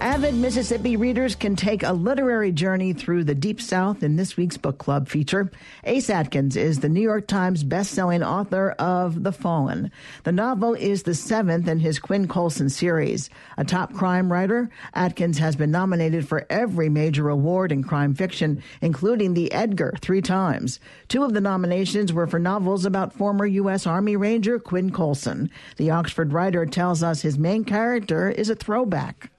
Avid 0.00 0.34
Mississippi 0.34 0.96
readers 0.96 1.34
can 1.34 1.56
take 1.56 1.82
a 1.82 1.92
literary 1.92 2.52
journey 2.52 2.92
through 2.92 3.24
the 3.24 3.34
Deep 3.34 3.60
South 3.60 4.04
in 4.04 4.14
this 4.14 4.36
week's 4.36 4.56
book 4.56 4.78
club 4.78 5.08
feature. 5.08 5.50
Ace 5.82 6.08
Atkins 6.08 6.56
is 6.56 6.78
the 6.78 6.88
New 6.88 7.00
York 7.00 7.26
Times 7.26 7.64
bestselling 7.64 8.24
author 8.24 8.70
of 8.78 9.24
The 9.24 9.32
Fallen. 9.32 9.90
The 10.22 10.30
novel 10.30 10.74
is 10.74 11.02
the 11.02 11.16
seventh 11.16 11.66
in 11.66 11.80
his 11.80 11.98
Quinn 11.98 12.28
Colson 12.28 12.68
series. 12.68 13.28
A 13.56 13.64
top 13.64 13.92
crime 13.92 14.30
writer, 14.30 14.70
Atkins 14.94 15.38
has 15.38 15.56
been 15.56 15.72
nominated 15.72 16.28
for 16.28 16.46
every 16.48 16.88
major 16.88 17.28
award 17.28 17.72
in 17.72 17.82
crime 17.82 18.14
fiction, 18.14 18.62
including 18.80 19.34
the 19.34 19.50
Edgar 19.50 19.94
three 20.00 20.22
times. 20.22 20.78
Two 21.08 21.24
of 21.24 21.34
the 21.34 21.40
nominations 21.40 22.12
were 22.12 22.28
for 22.28 22.38
novels 22.38 22.84
about 22.84 23.12
former 23.12 23.46
U.S. 23.46 23.84
Army 23.84 24.14
Ranger 24.14 24.60
Quinn 24.60 24.90
Colson. 24.90 25.50
The 25.76 25.90
Oxford 25.90 26.32
writer 26.32 26.66
tells 26.66 27.02
us 27.02 27.22
his 27.22 27.36
main 27.36 27.64
character 27.64 28.30
is 28.30 28.48
a 28.48 28.54
throwback. 28.54 29.32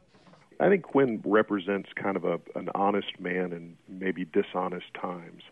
I 0.59 0.67
think 0.69 0.83
Quinn 0.83 1.21
represents 1.23 1.89
kind 1.95 2.17
of 2.17 2.25
a 2.25 2.39
an 2.55 2.69
honest 2.75 3.19
man 3.19 3.53
in 3.53 3.77
maybe 3.87 4.25
dishonest 4.25 4.93
times. 4.93 5.43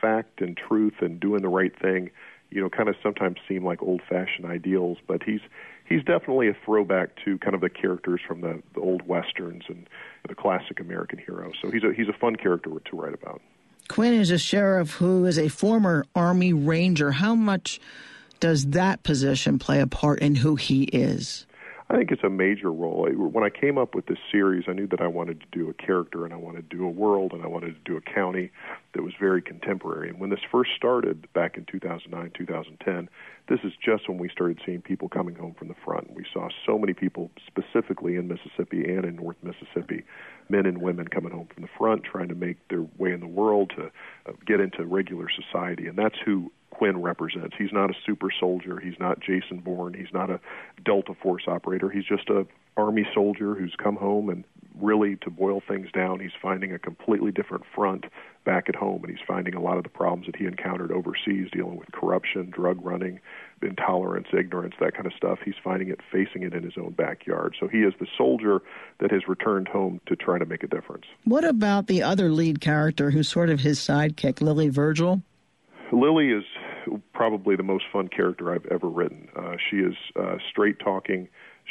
Fact 0.00 0.40
and 0.40 0.56
truth 0.56 0.94
and 1.00 1.18
doing 1.20 1.42
the 1.42 1.48
right 1.48 1.72
thing, 1.78 2.10
you 2.50 2.62
know, 2.62 2.68
kind 2.68 2.88
of 2.88 2.96
sometimes 3.02 3.38
seem 3.48 3.64
like 3.64 3.82
old-fashioned 3.82 4.46
ideals, 4.46 4.98
but 5.06 5.22
he's 5.22 5.40
he's 5.88 6.02
definitely 6.02 6.48
a 6.48 6.56
throwback 6.64 7.10
to 7.24 7.38
kind 7.38 7.54
of 7.54 7.60
the 7.60 7.70
characters 7.70 8.20
from 8.26 8.40
the, 8.40 8.62
the 8.74 8.80
old 8.80 9.06
westerns 9.06 9.64
and 9.68 9.88
the 10.28 10.34
classic 10.34 10.80
American 10.80 11.18
hero. 11.18 11.52
So 11.60 11.70
he's 11.70 11.84
a 11.84 11.92
he's 11.92 12.08
a 12.08 12.18
fun 12.18 12.36
character 12.36 12.70
to 12.70 12.96
write 12.96 13.14
about. 13.14 13.40
Quinn 13.88 14.14
is 14.14 14.30
a 14.30 14.38
sheriff 14.38 14.92
who 14.94 15.24
is 15.26 15.38
a 15.38 15.48
former 15.48 16.04
Army 16.14 16.52
Ranger. 16.52 17.12
How 17.12 17.34
much 17.34 17.80
does 18.40 18.66
that 18.70 19.02
position 19.02 19.58
play 19.58 19.80
a 19.80 19.86
part 19.86 20.18
in 20.20 20.36
who 20.36 20.56
he 20.56 20.84
is? 20.84 21.46
I 21.88 21.96
think 21.96 22.10
it's 22.10 22.24
a 22.24 22.30
major 22.30 22.72
role. 22.72 23.08
When 23.08 23.44
I 23.44 23.50
came 23.50 23.78
up 23.78 23.94
with 23.94 24.06
this 24.06 24.18
series, 24.32 24.64
I 24.66 24.72
knew 24.72 24.88
that 24.88 25.00
I 25.00 25.06
wanted 25.06 25.40
to 25.40 25.46
do 25.52 25.70
a 25.70 25.74
character 25.74 26.24
and 26.24 26.34
I 26.34 26.36
wanted 26.36 26.68
to 26.68 26.76
do 26.76 26.84
a 26.84 26.90
world 26.90 27.32
and 27.32 27.44
I 27.44 27.46
wanted 27.46 27.76
to 27.76 27.80
do 27.90 27.96
a 27.96 28.00
county 28.00 28.50
that 28.94 29.02
was 29.02 29.12
very 29.20 29.40
contemporary. 29.40 30.08
And 30.08 30.18
when 30.18 30.30
this 30.30 30.40
first 30.50 30.70
started 30.76 31.32
back 31.32 31.56
in 31.56 31.64
2009, 31.70 32.32
2010, 32.36 33.08
this 33.48 33.60
is 33.62 33.72
just 33.84 34.08
when 34.08 34.18
we 34.18 34.28
started 34.28 34.58
seeing 34.66 34.82
people 34.82 35.08
coming 35.08 35.36
home 35.36 35.54
from 35.56 35.68
the 35.68 35.76
front. 35.84 36.12
We 36.12 36.26
saw 36.32 36.48
so 36.66 36.76
many 36.76 36.92
people, 36.92 37.30
specifically 37.46 38.16
in 38.16 38.26
Mississippi 38.26 38.82
and 38.84 39.04
in 39.04 39.14
North 39.14 39.36
Mississippi, 39.44 40.02
men 40.48 40.66
and 40.66 40.82
women 40.82 41.06
coming 41.06 41.30
home 41.30 41.46
from 41.54 41.62
the 41.62 41.70
front, 41.78 42.02
trying 42.02 42.28
to 42.28 42.34
make 42.34 42.56
their 42.68 42.84
way 42.98 43.12
in 43.12 43.20
the 43.20 43.28
world 43.28 43.70
to 43.76 43.92
uh, 44.28 44.32
get 44.44 44.58
into 44.58 44.84
regular 44.84 45.28
society, 45.30 45.86
and 45.86 45.96
that's 45.96 46.16
who 46.24 46.50
Quinn 46.76 47.00
represents. 47.00 47.56
He's 47.56 47.72
not 47.72 47.90
a 47.90 47.94
super 48.04 48.28
soldier. 48.38 48.78
He's 48.78 48.98
not 49.00 49.20
Jason 49.20 49.60
Bourne. 49.60 49.94
He's 49.94 50.12
not 50.12 50.30
a 50.30 50.40
Delta 50.84 51.14
Force 51.22 51.44
operator. 51.46 51.88
He's 51.88 52.04
just 52.04 52.28
a 52.28 52.46
army 52.76 53.06
soldier 53.14 53.54
who's 53.54 53.74
come 53.82 53.96
home 53.96 54.28
and 54.28 54.44
really 54.80 55.16
to 55.16 55.30
boil 55.30 55.62
things 55.66 55.88
down, 55.92 56.20
he's 56.20 56.32
finding 56.40 56.72
a 56.72 56.78
completely 56.78 57.32
different 57.32 57.64
front 57.74 58.04
back 58.44 58.68
at 58.68 58.76
home, 58.76 59.02
and 59.02 59.10
he's 59.10 59.26
finding 59.26 59.54
a 59.54 59.60
lot 59.60 59.76
of 59.76 59.82
the 59.82 59.88
problems 59.88 60.26
that 60.26 60.36
he 60.36 60.44
encountered 60.44 60.92
overseas, 60.92 61.48
dealing 61.52 61.76
with 61.76 61.90
corruption, 61.92 62.50
drug 62.50 62.78
running, 62.84 63.18
intolerance, 63.62 64.28
ignorance, 64.38 64.74
that 64.80 64.94
kind 64.94 65.06
of 65.06 65.12
stuff. 65.14 65.38
He's 65.44 65.54
finding 65.64 65.88
it, 65.88 66.00
facing 66.12 66.42
it 66.42 66.52
in 66.52 66.62
his 66.62 66.74
own 66.76 66.92
backyard. 66.92 67.56
So 67.58 67.68
he 67.68 67.78
is 67.78 67.94
the 67.98 68.06
soldier 68.16 68.60
that 69.00 69.10
has 69.10 69.26
returned 69.26 69.68
home 69.68 70.00
to 70.06 70.14
try 70.14 70.38
to 70.38 70.46
make 70.46 70.62
a 70.62 70.68
difference. 70.68 71.06
What 71.24 71.44
about 71.44 71.86
the 71.86 72.02
other 72.02 72.30
lead 72.30 72.60
character, 72.60 73.10
who's 73.10 73.28
sort 73.28 73.50
of 73.50 73.60
his 73.60 73.78
sidekick, 73.78 74.40
Lillie 74.40 74.68
Virgil? 74.68 75.22
Lillie 75.92 76.30
is 76.30 76.44
probably 77.12 77.56
the 77.56 77.62
most 77.62 77.84
fun 77.92 78.08
character 78.08 78.52
I've 78.54 78.66
ever 78.66 78.88
written. 78.88 79.28
Uh, 79.36 79.56
she 79.70 79.78
is 79.78 79.94
uh, 80.16 80.36
straight 80.50 80.78
talking. 80.78 81.28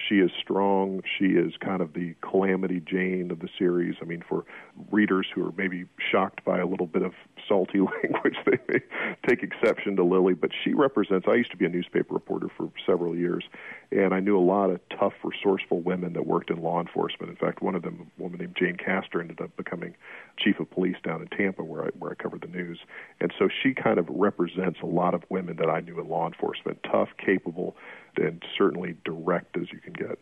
She 0.07 0.15
is 0.15 0.31
strong. 0.39 1.01
She 1.17 1.29
is 1.29 1.53
kind 1.59 1.81
of 1.81 1.93
the 1.93 2.15
calamity 2.21 2.79
Jane 2.79 3.31
of 3.31 3.39
the 3.39 3.49
series. 3.57 3.95
I 4.01 4.05
mean, 4.05 4.23
for 4.27 4.45
readers 4.91 5.27
who 5.33 5.45
are 5.45 5.51
maybe 5.57 5.85
shocked 6.11 6.43
by 6.45 6.59
a 6.59 6.65
little 6.65 6.85
bit 6.85 7.01
of 7.01 7.13
salty 7.47 7.79
language, 8.03 8.35
they 8.45 8.59
may 8.67 8.79
take 9.27 9.41
exception 9.41 9.95
to 9.95 10.03
Lillie. 10.03 10.33
But 10.33 10.51
she 10.63 10.73
represents. 10.73 11.27
I 11.27 11.35
used 11.35 11.51
to 11.51 11.57
be 11.57 11.65
a 11.65 11.69
newspaper 11.69 12.13
reporter 12.13 12.47
for 12.55 12.69
several 12.85 13.15
years, 13.15 13.45
and 13.91 14.13
I 14.13 14.19
knew 14.19 14.37
a 14.37 14.41
lot 14.41 14.69
of 14.69 14.79
tough, 14.89 15.13
resourceful 15.23 15.81
women 15.81 16.13
that 16.13 16.27
worked 16.27 16.49
in 16.49 16.61
law 16.61 16.79
enforcement. 16.79 17.31
In 17.31 17.37
fact, 17.37 17.61
one 17.61 17.75
of 17.75 17.81
them, 17.81 18.11
a 18.19 18.21
woman 18.21 18.39
named 18.39 18.55
Jane 18.59 18.77
Castor, 18.77 19.21
ended 19.21 19.41
up 19.41 19.55
becoming 19.57 19.95
chief 20.37 20.59
of 20.59 20.69
police 20.69 20.97
down 21.03 21.21
in 21.21 21.27
Tampa, 21.29 21.63
where 21.63 21.85
I 21.85 21.89
where 21.97 22.11
I 22.11 22.15
covered 22.15 22.41
the 22.41 22.47
news. 22.47 22.79
And 23.19 23.33
so 23.39 23.49
she 23.63 23.73
kind 23.73 23.97
of 23.97 24.07
represents 24.09 24.79
a 24.81 24.87
lot 24.87 25.13
of 25.13 25.23
women 25.29 25.55
that 25.57 25.69
I 25.69 25.79
knew 25.79 25.99
in 25.99 26.07
law 26.07 26.27
enforcement: 26.27 26.79
tough, 26.83 27.09
capable 27.17 27.75
and 28.19 28.43
certainly 28.57 28.95
direct 29.05 29.57
as 29.57 29.71
you 29.71 29.79
can 29.79 29.93
get. 29.93 30.19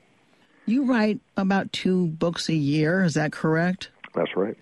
You 0.66 0.86
write 0.86 1.20
about 1.36 1.72
two 1.74 2.08
books 2.08 2.50
a 2.50 2.54
year, 2.54 3.04
is 3.04 3.16
that 3.16 3.32
correct? 3.32 3.90
That's 4.14 4.36
right. 4.36 4.58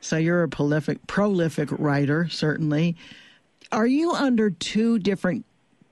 So 0.00 0.16
you're 0.16 0.42
a 0.42 0.48
prolific 0.48 1.06
prolific 1.06 1.68
writer, 1.72 2.28
certainly. 2.28 2.96
Are 3.70 3.86
you 3.86 4.12
under 4.12 4.50
two 4.50 4.98
different 4.98 5.44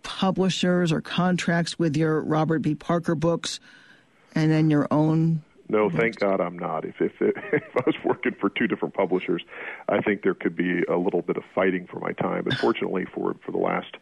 publishers 0.03 0.93
or 0.93 1.01
contracts 1.01 1.79
with 1.79 1.97
your 1.97 2.21
Robert 2.23 2.61
B. 2.61 2.75
Parker 2.75 3.15
books 3.15 3.61
and 4.35 4.51
then 4.51 4.71
your 4.71 4.87
own 4.91 5.43
no, 5.69 5.89
thank 5.89 6.19
God 6.19 6.41
I'm 6.41 6.59
not. 6.59 6.85
If 6.85 7.01
if 7.01 7.13
if 7.21 7.77
I 7.77 7.83
was 7.87 7.95
working 8.05 8.35
for 8.41 8.51
two 8.51 8.67
different 8.67 8.93
publishers, 8.93 9.45
I 9.89 10.01
think 10.01 10.23
there 10.23 10.35
could 10.35 10.57
be 10.57 10.83
a 10.89 10.97
little 10.97 11.23
bit 11.23 11.37
of 11.37 11.45
fighting 11.55 11.87
for 11.87 12.01
my 12.01 12.13
time. 12.13 12.43
But 12.43 12.55
fortunately, 12.55 13.05
for 13.05 13.37
for 13.47 13.53
the 13.53 13.59
last 13.59 13.97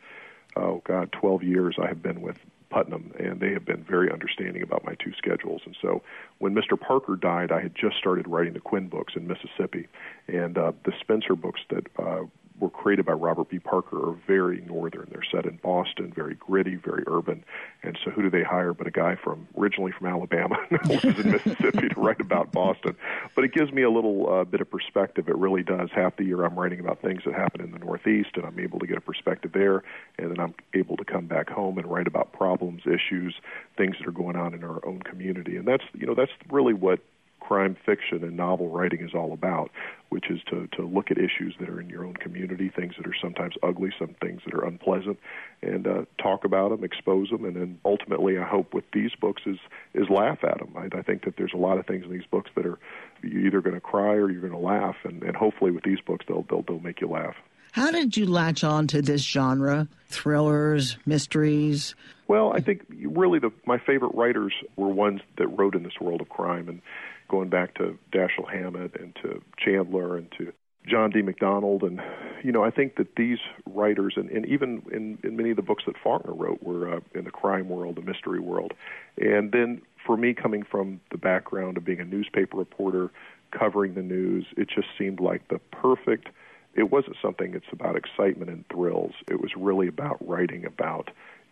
oh 0.56 0.80
God, 0.86 1.12
12 1.12 1.42
years, 1.42 1.76
I 1.80 1.88
have 1.88 2.02
been 2.02 2.22
with 2.22 2.38
Putnam, 2.70 3.12
and 3.18 3.40
they 3.40 3.52
have 3.52 3.64
been 3.64 3.82
very 3.84 4.12
understanding 4.12 4.62
about 4.62 4.84
my 4.84 4.94
two 4.94 5.12
schedules. 5.16 5.62
And 5.64 5.76
so, 5.80 6.02
when 6.38 6.54
Mr. 6.54 6.78
Parker 6.78 7.16
died, 7.16 7.50
I 7.50 7.60
had 7.60 7.74
just 7.74 7.96
started 7.96 8.26
writing 8.28 8.52
the 8.52 8.60
Quinn 8.60 8.88
books 8.88 9.14
in 9.16 9.26
Mississippi, 9.26 9.88
and 10.26 10.56
uh, 10.58 10.72
the 10.84 10.92
Spencer 11.00 11.34
books 11.34 11.60
that 11.70 11.86
uh, 11.98 12.24
were 12.60 12.70
created 12.70 13.06
by 13.06 13.12
Robert 13.12 13.48
B. 13.48 13.58
Parker 13.58 14.10
are 14.10 14.16
very 14.26 14.60
northern. 14.62 15.08
They're 15.10 15.24
set 15.30 15.46
in 15.46 15.56
Boston, 15.56 16.12
very 16.14 16.34
gritty, 16.34 16.76
very 16.76 17.04
urban. 17.06 17.44
And 17.82 17.98
so, 18.04 18.10
who 18.10 18.22
do 18.22 18.30
they 18.30 18.42
hire 18.42 18.72
but 18.72 18.86
a 18.86 18.90
guy 18.90 19.16
from 19.16 19.46
originally 19.56 19.92
from 19.92 20.08
Alabama, 20.08 20.56
lives 20.88 21.04
in 21.04 21.30
Mississippi 21.30 21.88
to 21.88 22.00
write 22.00 22.20
about 22.20 22.52
Boston? 22.52 22.96
But 23.34 23.44
it 23.44 23.52
gives 23.52 23.72
me 23.72 23.82
a 23.82 23.90
little 23.90 24.32
uh, 24.32 24.44
bit 24.44 24.60
of 24.60 24.70
perspective. 24.70 25.28
It 25.28 25.36
really 25.36 25.62
does. 25.62 25.90
Half 25.94 26.16
the 26.16 26.24
year, 26.24 26.44
I'm 26.44 26.58
writing 26.58 26.80
about 26.80 27.00
things 27.00 27.22
that 27.24 27.34
happen 27.34 27.60
in 27.60 27.70
the 27.70 27.78
Northeast, 27.78 28.30
and 28.34 28.44
I'm 28.44 28.58
able 28.58 28.78
to 28.78 28.86
get 28.86 28.96
a 28.96 29.02
perspective 29.02 29.52
there. 29.52 29.82
And 30.18 30.30
then 30.30 30.40
I'm 30.40 30.54
able 30.74 30.96
to 30.96 31.04
come 31.04 31.26
back 31.26 31.48
home 31.48 31.78
and 31.78 31.86
write 31.86 32.06
about 32.06 32.32
problems, 32.32 32.82
issues, 32.86 33.34
things 33.76 33.96
that 33.98 34.08
are 34.08 34.12
going 34.12 34.36
on 34.36 34.54
in 34.54 34.64
our 34.64 34.84
own 34.84 35.00
community. 35.02 35.56
And 35.56 35.66
that's 35.66 35.84
you 35.94 36.06
know 36.06 36.14
that's 36.14 36.32
really 36.50 36.74
what 36.74 37.00
crime 37.40 37.76
fiction 37.86 38.22
and 38.24 38.36
novel 38.36 38.68
writing 38.68 39.00
is 39.00 39.14
all 39.14 39.32
about, 39.32 39.70
which 40.10 40.30
is 40.30 40.40
to, 40.50 40.66
to 40.68 40.82
look 40.82 41.10
at 41.10 41.18
issues 41.18 41.54
that 41.60 41.68
are 41.68 41.80
in 41.80 41.88
your 41.88 42.04
own 42.04 42.14
community, 42.14 42.68
things 42.68 42.94
that 42.96 43.06
are 43.06 43.14
sometimes 43.20 43.54
ugly, 43.62 43.90
some 43.98 44.14
things 44.20 44.42
that 44.44 44.54
are 44.54 44.64
unpleasant, 44.64 45.18
and 45.62 45.86
uh, 45.86 46.04
talk 46.22 46.44
about 46.44 46.70
them, 46.70 46.84
expose 46.84 47.30
them, 47.30 47.44
and 47.44 47.56
then 47.56 47.78
ultimately, 47.84 48.38
I 48.38 48.44
hope 48.44 48.74
with 48.74 48.84
these 48.92 49.12
books 49.20 49.42
is 49.46 49.58
is 49.94 50.08
laugh 50.08 50.44
at 50.44 50.58
them. 50.58 50.74
I, 50.76 50.98
I 50.98 51.02
think 51.02 51.24
that 51.24 51.36
there's 51.36 51.54
a 51.54 51.58
lot 51.58 51.78
of 51.78 51.86
things 51.86 52.04
in 52.04 52.10
these 52.10 52.26
books 52.30 52.50
that 52.54 52.66
are 52.66 52.78
you're 53.22 53.46
either 53.46 53.60
going 53.60 53.74
to 53.74 53.80
cry 53.80 54.14
or 54.14 54.30
you're 54.30 54.40
going 54.40 54.52
to 54.52 54.58
laugh, 54.58 54.96
and, 55.04 55.22
and 55.22 55.36
hopefully 55.36 55.70
with 55.70 55.84
these 55.84 56.00
books 56.00 56.24
they'll, 56.28 56.44
they'll 56.48 56.62
they'll 56.62 56.80
make 56.80 57.00
you 57.00 57.08
laugh. 57.08 57.34
How 57.72 57.90
did 57.90 58.16
you 58.16 58.26
latch 58.26 58.64
on 58.64 58.86
to 58.88 59.02
this 59.02 59.22
genre? 59.22 59.88
Thrillers, 60.08 60.96
mysteries? 61.04 61.94
Well, 62.26 62.52
I 62.52 62.60
think 62.60 62.82
really 62.90 63.38
the 63.38 63.52
my 63.66 63.78
favorite 63.78 64.14
writers 64.14 64.52
were 64.76 64.88
ones 64.88 65.20
that 65.36 65.46
wrote 65.48 65.74
in 65.74 65.82
this 65.82 66.00
world 66.00 66.20
of 66.20 66.28
crime, 66.28 66.68
and 66.68 66.80
going 67.28 67.48
back 67.48 67.74
to 67.74 67.98
Dashiell 68.12 68.50
Hammett 68.50 68.98
and 68.98 69.14
to 69.22 69.42
Chandler 69.58 70.16
and 70.16 70.30
to 70.38 70.52
John 70.86 71.10
D. 71.10 71.20
MacDonald. 71.22 71.82
And, 71.82 72.00
you 72.42 72.50
know, 72.50 72.64
I 72.64 72.70
think 72.70 72.96
that 72.96 73.16
these 73.16 73.38
writers, 73.66 74.14
and, 74.16 74.30
and 74.30 74.46
even 74.46 74.82
in, 74.90 75.18
in 75.22 75.36
many 75.36 75.50
of 75.50 75.56
the 75.56 75.62
books 75.62 75.84
that 75.86 75.96
Faulkner 76.02 76.32
wrote, 76.32 76.62
were 76.62 76.96
uh, 76.96 77.00
in 77.14 77.24
the 77.24 77.30
crime 77.30 77.68
world, 77.68 77.96
the 77.96 78.02
mystery 78.02 78.40
world. 78.40 78.72
And 79.18 79.52
then 79.52 79.82
for 80.06 80.16
me, 80.16 80.32
coming 80.32 80.62
from 80.62 81.00
the 81.10 81.18
background 81.18 81.76
of 81.76 81.84
being 81.84 82.00
a 82.00 82.04
newspaper 82.04 82.56
reporter, 82.56 83.10
covering 83.50 83.94
the 83.94 84.02
news, 84.02 84.46
it 84.56 84.68
just 84.68 84.88
seemed 84.96 85.20
like 85.20 85.48
the 85.48 85.58
perfect. 85.70 86.28
It 86.74 86.90
wasn't 86.90 87.16
something 87.20 87.52
that's 87.52 87.72
about 87.72 87.96
excitement 87.96 88.50
and 88.50 88.64
thrills. 88.72 89.12
It 89.28 89.40
was 89.40 89.50
really 89.56 89.88
about 89.88 90.16
writing 90.26 90.64
about 90.64 91.10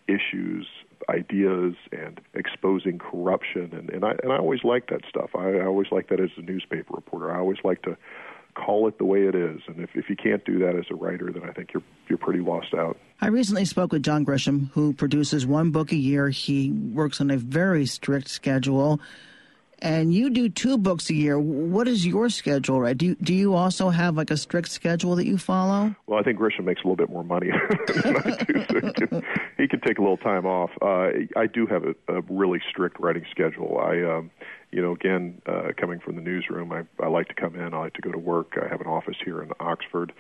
issues 0.09 0.67
ideas 1.09 1.75
and 1.93 2.21
exposing 2.35 2.99
corruption 2.99 3.71
and, 3.73 3.91
and 3.91 4.05
I 4.05 4.13
and 4.23 4.33
I 4.33 4.39
always 4.39 4.65
like 4.65 4.89
that 4.89 5.03
stuff. 5.09 5.31
I, 5.37 5.59
I 5.59 5.67
always 5.67 5.89
like 5.93 6.09
that 6.09 6.21
as 6.21 6.31
a 6.37 6.43
newspaper 6.43 6.95
reporter. 6.95 7.31
I 7.31 7.39
always 7.39 7.59
like 7.63 7.83
to 7.83 7.97
call 8.55 8.89
it 8.89 8.99
the 8.99 9.05
way 9.05 9.25
it 9.27 9.35
is. 9.35 9.61
And 9.69 9.81
if, 9.81 9.91
if 9.95 10.09
you 10.09 10.17
can't 10.17 10.45
do 10.45 10.59
that 10.61 10.75
as 10.75 10.87
a 10.91 10.95
writer, 10.95 11.31
then 11.31 11.49
I 11.49 11.53
think 11.53 11.73
you're 11.73 11.83
you're 12.09 12.19
pretty 12.19 12.41
lost 12.41 12.75
out. 12.75 12.97
I 13.21 13.29
recently 13.29 13.65
spoke 13.65 13.93
with 13.93 14.03
John 14.03 14.25
Grisham, 14.25 14.71
who 14.73 14.93
produces 14.93 15.47
one 15.47 15.71
book 15.71 15.93
a 15.93 15.97
year. 15.97 16.29
He 16.31 16.71
works 16.71 17.21
on 17.21 17.31
a 17.31 17.37
very 17.37 17.87
strict 17.87 18.29
schedule 18.29 19.01
and 19.81 20.13
you 20.13 20.31
do 20.31 20.49
two 20.49 20.79
books 20.79 21.11
a 21.11 21.15
year. 21.15 21.39
What 21.39 21.87
is 21.89 22.07
your 22.07 22.29
schedule, 22.31 22.81
right? 22.81 22.97
Do 22.97 23.07
you, 23.07 23.15
do 23.17 23.35
you 23.35 23.55
also 23.55 23.91
have 23.91 24.17
like 24.17 24.31
a 24.31 24.37
strict 24.37 24.71
schedule 24.71 25.17
that 25.17 25.27
you 25.27 25.39
follow? 25.39 25.95
Well, 26.07 26.19
I 26.19 26.23
think 26.23 26.39
Grisham 26.39 26.65
makes 26.65 26.83
a 26.83 26.89
little 26.89 26.97
bit 26.97 27.11
more 27.11 27.25
money 27.25 27.51
than 28.03 28.17
I 28.17 28.45
do, 28.45 28.65
so 28.71 28.81
he 28.87 28.93
can, 28.93 29.23
he 29.59 29.69
can 29.69 29.81
take 29.81 29.99
a 29.99 30.01
little 30.01 30.17
time 30.17 30.47
off. 30.47 30.71
Uh, 30.81 31.11
I 31.37 31.47
do 31.47 31.67
have 31.67 31.85
a, 31.85 31.95
a 32.09 32.21
really 32.23 32.61
strict 32.71 32.99
writing 33.01 33.27
schedule. 33.31 33.79
I, 33.79 34.03
um, 34.03 34.31
you 34.73 34.83
know, 34.83 34.93
again, 34.93 35.41
uh, 35.47 35.69
coming 35.77 36.01
from 36.01 36.17
the 36.17 36.23
newsroom, 36.23 36.73
I, 36.73 36.83
I 37.03 37.09
like 37.09 37.29
to 37.29 37.35
come 37.35 37.55
in. 37.55 37.73
I 37.75 37.79
like 37.79 37.95
to 37.95 38.03
go 38.03 38.13
to 38.13 38.19
work. 38.19 38.59
I 38.63 38.69
have 38.69 38.81
an 38.81 38.87
office 38.87 39.17
here 39.25 39.43
in 39.43 39.51
Oxford. 39.61 40.13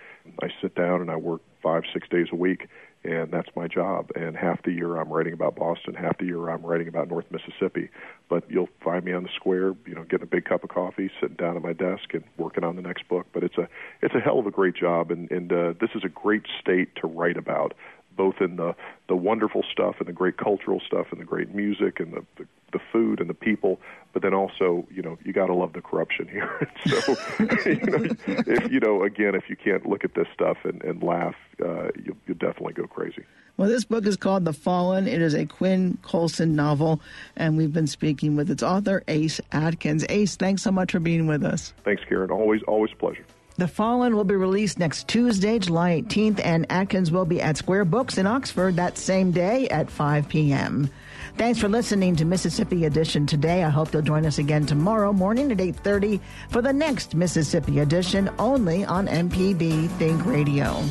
I 0.43 0.49
sit 0.61 0.75
down 0.75 1.01
and 1.01 1.11
I 1.11 1.17
work 1.17 1.41
five, 1.63 1.83
six 1.93 2.09
days 2.09 2.29
a 2.33 2.37
week 2.37 2.69
and 3.07 3.31
that's 3.31 3.49
my 3.55 3.69
job. 3.69 4.11
And 4.15 4.37
half 4.37 4.63
the 4.63 4.73
year 4.73 4.97
I'm 4.97 5.09
writing 5.09 5.33
about 5.33 5.57
Boston, 5.57 5.95
half 5.95 6.19
the 6.19 6.27
year 6.27 6.49
I'm 6.49 6.65
writing 6.65 6.89
about 6.89 7.09
North 7.09 7.27
Mississippi. 7.31 7.91
But 8.29 8.51
you'll 8.51 8.69
find 8.83 9.05
me 9.05 9.13
on 9.13 9.23
the 9.23 9.29
square, 9.35 9.75
you 9.87 9.95
know, 9.95 10.03
getting 10.03 10.25
a 10.25 10.27
big 10.27 10.45
cup 10.45 10.65
of 10.65 10.71
coffee, 10.71 11.11
sitting 11.21 11.37
down 11.37 11.57
at 11.57 11.63
my 11.63 11.73
desk, 11.73 12.13
and 12.13 12.25
working 12.37 12.65
on 12.65 12.77
the 12.77 12.83
next 12.83 13.09
book. 13.09 13.27
But 13.33 13.45
it's 13.45 13.57
a 13.57 13.69
it's 14.03 14.15
a 14.15 14.21
hell 14.21 14.39
of 14.39 14.47
a 14.47 14.51
great 14.51 14.75
job, 14.75 15.11
and 15.11 15.31
and 15.31 15.53
uh, 15.53 15.75
this 15.81 15.91
is 15.95 16.03
a 16.05 16.09
great 16.09 16.43
state 16.61 16.95
to 16.97 17.07
write 17.07 17.37
about 17.37 17.75
both 18.17 18.41
in 18.41 18.57
the 18.57 18.75
the 19.09 19.17
wonderful 19.17 19.63
stuff 19.71 19.97
and 19.99 20.09
the 20.09 20.13
great 20.13 20.37
cultural 20.37 20.81
stuff 20.81 21.07
and 21.11 21.21
the 21.21 21.25
great 21.25 21.55
music 21.55 22.01
and 22.01 22.13
the 22.13 22.25
the, 22.37 22.47
the 22.73 22.81
food 22.93 23.21
and 23.21 23.31
the 23.31 23.35
people, 23.35 23.81
but 24.13 24.23
then 24.23 24.35
also 24.35 24.87
you 24.91 25.03
know 25.03 25.19
you 25.25 25.33
got 25.33 25.47
to 25.47 25.55
love 25.55 25.73
the 25.73 25.83
corruption 25.83 26.29
here. 26.29 26.71
so 26.87 27.17
you 27.67 27.87
know 27.87 28.15
if 28.29 28.71
you 28.71 28.81
know 28.81 29.03
again 29.03 29.35
if 29.35 29.49
you 29.49 29.57
can't 29.57 29.87
look 29.87 30.05
at 30.05 30.15
this 30.15 30.27
stuff 30.35 30.59
and, 30.65 30.83
and 30.83 31.03
laugh, 31.03 31.37
uh, 31.65 31.89
you'll, 32.05 32.17
you'll 32.27 32.39
definitely 32.39 32.73
go 32.73 32.87
crazy. 32.87 33.25
Well, 33.57 33.71
this 33.71 33.85
book 33.85 34.07
is 34.07 34.19
called 34.19 34.45
The 34.45 34.53
Fallen. 34.53 35.09
It 35.09 35.23
is 35.23 35.33
a 35.33 35.47
Quinn 35.47 35.97
Colson 36.03 36.55
novel, 36.55 37.01
and 37.37 37.57
we've 37.57 37.73
been 37.73 37.87
speaking 37.87 38.37
with 38.37 38.51
its 38.51 38.63
author, 38.63 39.03
Ace 39.09 39.41
Atkins. 39.51 40.05
Ace, 40.11 40.37
thanks 40.37 40.63
so 40.63 40.71
much 40.71 40.93
for 40.93 41.01
being 41.01 41.27
with 41.27 41.43
us. 41.43 41.73
Thanks, 41.83 42.03
Karen. 42.07 42.31
Always, 42.31 42.63
always 42.65 42.93
a 42.93 42.97
pleasure. 42.97 43.25
The 43.59 43.67
Fallen 43.67 44.15
will 44.15 44.25
be 44.25 44.35
released 44.35 44.79
next 44.79 45.09
Tuesday, 45.09 45.59
July 45.59 46.03
18th, 46.03 46.41
and 46.45 46.67
Atkins 46.69 47.11
will 47.11 47.25
be 47.25 47.41
at 47.41 47.57
Square 47.57 47.87
Books 47.87 48.19
in 48.19 48.27
Oxford 48.27 48.77
that 48.77 48.99
same 48.99 49.31
day 49.33 49.67
at 49.69 49.91
5 49.91 50.29
p.m. 50.29 50.91
Thanks 51.39 51.59
for 51.59 51.69
listening 51.69 52.17
to 52.17 52.27
Mississippi 52.27 52.85
Edition 52.85 53.27
today. 53.27 53.65
I 53.65 53.71
hope 53.71 53.95
you'll 53.95 54.03
join 54.03 54.27
us 54.27 54.39
again 54.39 54.67
tomorrow 54.67 55.11
morning 55.11 55.51
at 55.53 55.59
8:30 55.59 56.21
for 56.51 56.61
the 56.61 56.73
next 56.73 57.15
Mississippi 57.15 57.79
Edition 57.79 58.29
only 58.39 58.85
on 58.85 59.07
MPB 59.07 59.89
Think 59.99 60.27
Radio. 60.27 60.85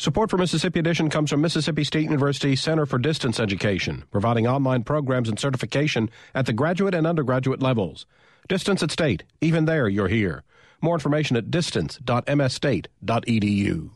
Support 0.00 0.30
for 0.30 0.38
Mississippi 0.38 0.78
Edition 0.78 1.10
comes 1.10 1.28
from 1.28 1.40
Mississippi 1.40 1.82
State 1.82 2.04
University 2.04 2.54
Center 2.54 2.86
for 2.86 3.00
Distance 3.00 3.40
Education, 3.40 4.04
providing 4.12 4.46
online 4.46 4.84
programs 4.84 5.28
and 5.28 5.40
certification 5.40 6.08
at 6.36 6.46
the 6.46 6.52
graduate 6.52 6.94
and 6.94 7.04
undergraduate 7.04 7.60
levels. 7.60 8.06
Distance 8.48 8.80
at 8.84 8.92
State, 8.92 9.24
even 9.40 9.64
there 9.64 9.88
you're 9.88 10.06
here. 10.06 10.44
More 10.80 10.94
information 10.94 11.36
at 11.36 11.50
distance.msstate.edu. 11.50 13.90